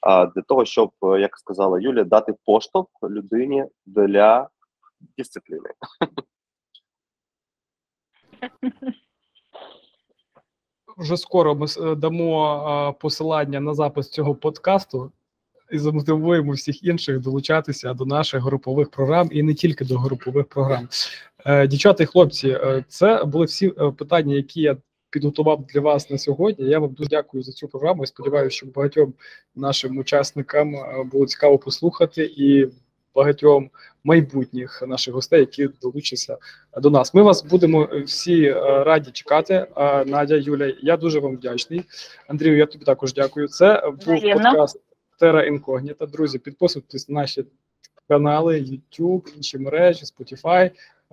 а, 0.00 0.26
для 0.26 0.42
того, 0.42 0.64
щоб, 0.64 0.90
е, 1.02 1.20
як 1.20 1.38
сказала 1.38 1.80
Юля, 1.80 2.04
дати 2.04 2.34
поштовх 2.44 2.88
людині 3.02 3.64
для 3.86 4.48
дисципліни. 5.18 5.70
Вже 11.00 11.16
скоро 11.16 11.54
ми 11.54 11.66
е, 11.80 11.94
дамо 11.94 12.96
посилання 13.00 13.60
на 13.60 13.74
запис 13.74 14.10
цього 14.10 14.34
подкасту 14.34 15.12
і 15.72 15.78
замотивуємо 15.78 16.52
всіх 16.52 16.84
інших 16.84 17.20
долучатися 17.20 17.94
до 17.94 18.04
наших 18.04 18.42
групових 18.42 18.90
програм 18.90 19.28
і 19.32 19.42
не 19.42 19.54
тільки 19.54 19.84
до 19.84 19.98
групових 19.98 20.46
програм. 20.46 20.88
Е, 21.46 21.66
Дівчата 21.66 22.02
і 22.02 22.06
хлопці, 22.06 22.48
е, 22.48 22.84
це 22.88 23.24
були 23.24 23.46
всі 23.46 23.68
питання, 23.96 24.34
які 24.34 24.60
я 24.60 24.76
підготував 25.10 25.66
для 25.66 25.80
вас 25.80 26.10
на 26.10 26.18
сьогодні. 26.18 26.68
Я 26.68 26.78
вам 26.78 26.92
дуже 26.92 27.10
дякую 27.10 27.42
за 27.42 27.52
цю 27.52 27.68
програму. 27.68 28.04
і 28.04 28.06
сподіваюся, 28.06 28.56
що 28.56 28.66
багатьом 28.66 29.14
нашим 29.54 29.98
учасникам 29.98 30.74
було 31.12 31.26
цікаво 31.26 31.58
послухати 31.58 32.24
і 32.36 32.68
багатьом 33.14 33.70
майбутніх 34.04 34.82
наших 34.86 35.14
гостей, 35.14 35.40
які 35.40 35.68
долучаться 35.82 36.38
до 36.76 36.90
нас. 36.90 37.14
Ми 37.14 37.22
вас 37.22 37.44
будемо 37.44 37.88
е, 37.92 38.00
всі 38.00 38.44
е, 38.44 38.84
раді 38.84 39.10
чекати. 39.10 39.66
Надя, 40.06 40.36
Юля, 40.36 40.74
я 40.82 40.96
дуже 40.96 41.20
вам 41.20 41.36
вдячний. 41.36 41.84
Андрію, 42.28 42.56
я 42.56 42.66
тобі 42.66 42.84
також 42.84 43.14
дякую. 43.14 43.48
Це 43.48 43.82
був 43.84 44.16
Взаємно. 44.16 44.44
подкаст 44.44 44.80
Terra 45.20 45.50
Incognita. 45.50 46.10
Друзі, 46.10 46.38
підписуйтесь 46.38 47.08
на 47.08 47.20
наші 47.20 47.44
канали, 48.08 48.60
YouTube, 48.60 49.36
інші 49.36 49.58
мережі, 49.58 50.04
Spotify. 50.04 50.70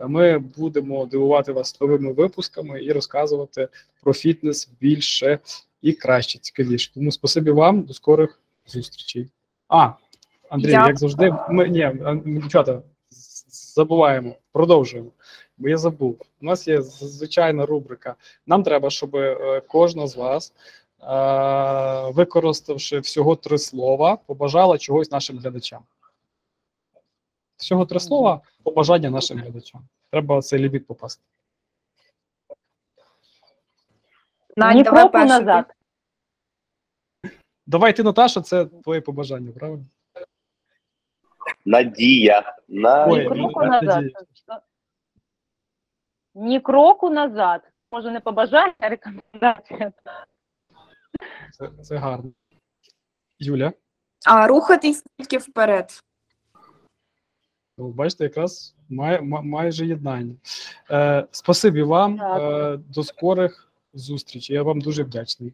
Ми 0.08 0.38
будемо 0.38 1.06
дивувати 1.06 1.52
вас 1.52 1.82
новими 1.82 2.14
випусками 2.14 2.84
і 2.84 2.92
розказувати 2.92 3.68
про 4.04 4.14
фітнес 4.14 4.70
більше 4.82 5.40
і 5.82 5.94
краще, 5.94 6.40
цікавіше. 6.40 6.94
Тому 6.94 7.12
спасибі 7.12 7.52
вам, 7.52 7.82
до 7.82 7.94
скорих 7.94 8.40
зустрічей. 8.66 9.28
А, 9.68 9.90
Андрій, 10.50 10.72
Я- 10.72 10.88
як 10.88 10.98
завжди, 10.98 11.34
ми 11.50 11.68
ні, 11.70 11.92
дівчата, 12.26 12.82
забуваємо, 13.50 14.36
продовжуємо. 14.52 15.12
Бо 15.58 15.70
я 15.70 15.78
забув. 15.78 16.22
У 16.42 16.46
нас 16.46 16.68
є 16.68 16.82
звичайна 16.82 17.66
рубрика. 17.66 18.16
Нам 18.46 18.64
треба, 18.64 18.90
щоб 18.90 19.16
е, 19.16 19.62
кожна 19.68 20.08
з 20.08 20.16
вас, 20.16 20.54
е, 21.02 22.12
використавши 22.12 23.00
всього 23.00 23.36
три 23.36 23.58
слова, 23.58 24.16
побажала 24.16 24.78
чогось 24.78 25.12
нашим 25.12 25.40
глядачам. 25.40 25.82
Всього 27.58 27.86
три 27.86 28.00
слова 28.00 28.42
побажання 28.64 29.10
нашим 29.10 29.38
глядачам. 29.40 29.82
Треба 30.12 30.42
цей 30.42 30.60
ліміт 30.60 30.88
попасти. 30.88 31.24
Ні 34.58 34.84
давай 34.84 34.84
кроку 34.84 35.18
назад. 35.18 35.74
Давай 37.68 37.96
ти, 37.96 38.04
Наташа, 38.04 38.42
це 38.42 38.66
твоє 38.66 39.02
побажання, 39.02 39.52
правильно? 39.52 39.86
Надія 41.72 42.56
на 42.68 43.08
Ой, 43.08 43.20
Ні 43.24 43.28
кроку 43.30 43.66
Надія. 43.66 43.96
назад. 44.02 44.64
Ні 46.36 46.60
кроку 46.60 47.10
назад. 47.10 47.62
Може, 47.92 48.12
не 48.12 48.20
побажання, 48.20 48.74
а 48.80 48.90
рекомендація. 48.90 49.92
Це, 51.54 51.70
це 51.84 51.98
гарно. 51.98 52.32
Юля, 53.40 53.74
А 54.26 54.48
рухатись 54.48 55.04
тільки 55.18 55.38
вперед. 55.38 56.04
ну, 57.78 57.88
бачите, 57.92 58.24
якраз 58.24 58.76
май, 58.90 59.22
ма- 59.22 59.42
майже 59.42 59.86
єднання. 59.86 60.36
Е, 60.92 61.28
спасибі 61.32 61.84
вам. 61.84 62.18
Так. 62.18 62.42
Е, 62.42 62.78
до 62.78 63.04
скорих 63.04 63.72
зустрічей. 63.94 64.56
Я 64.56 64.64
вам 64.64 64.82
дуже 64.82 65.04
вдячний. 65.04 65.54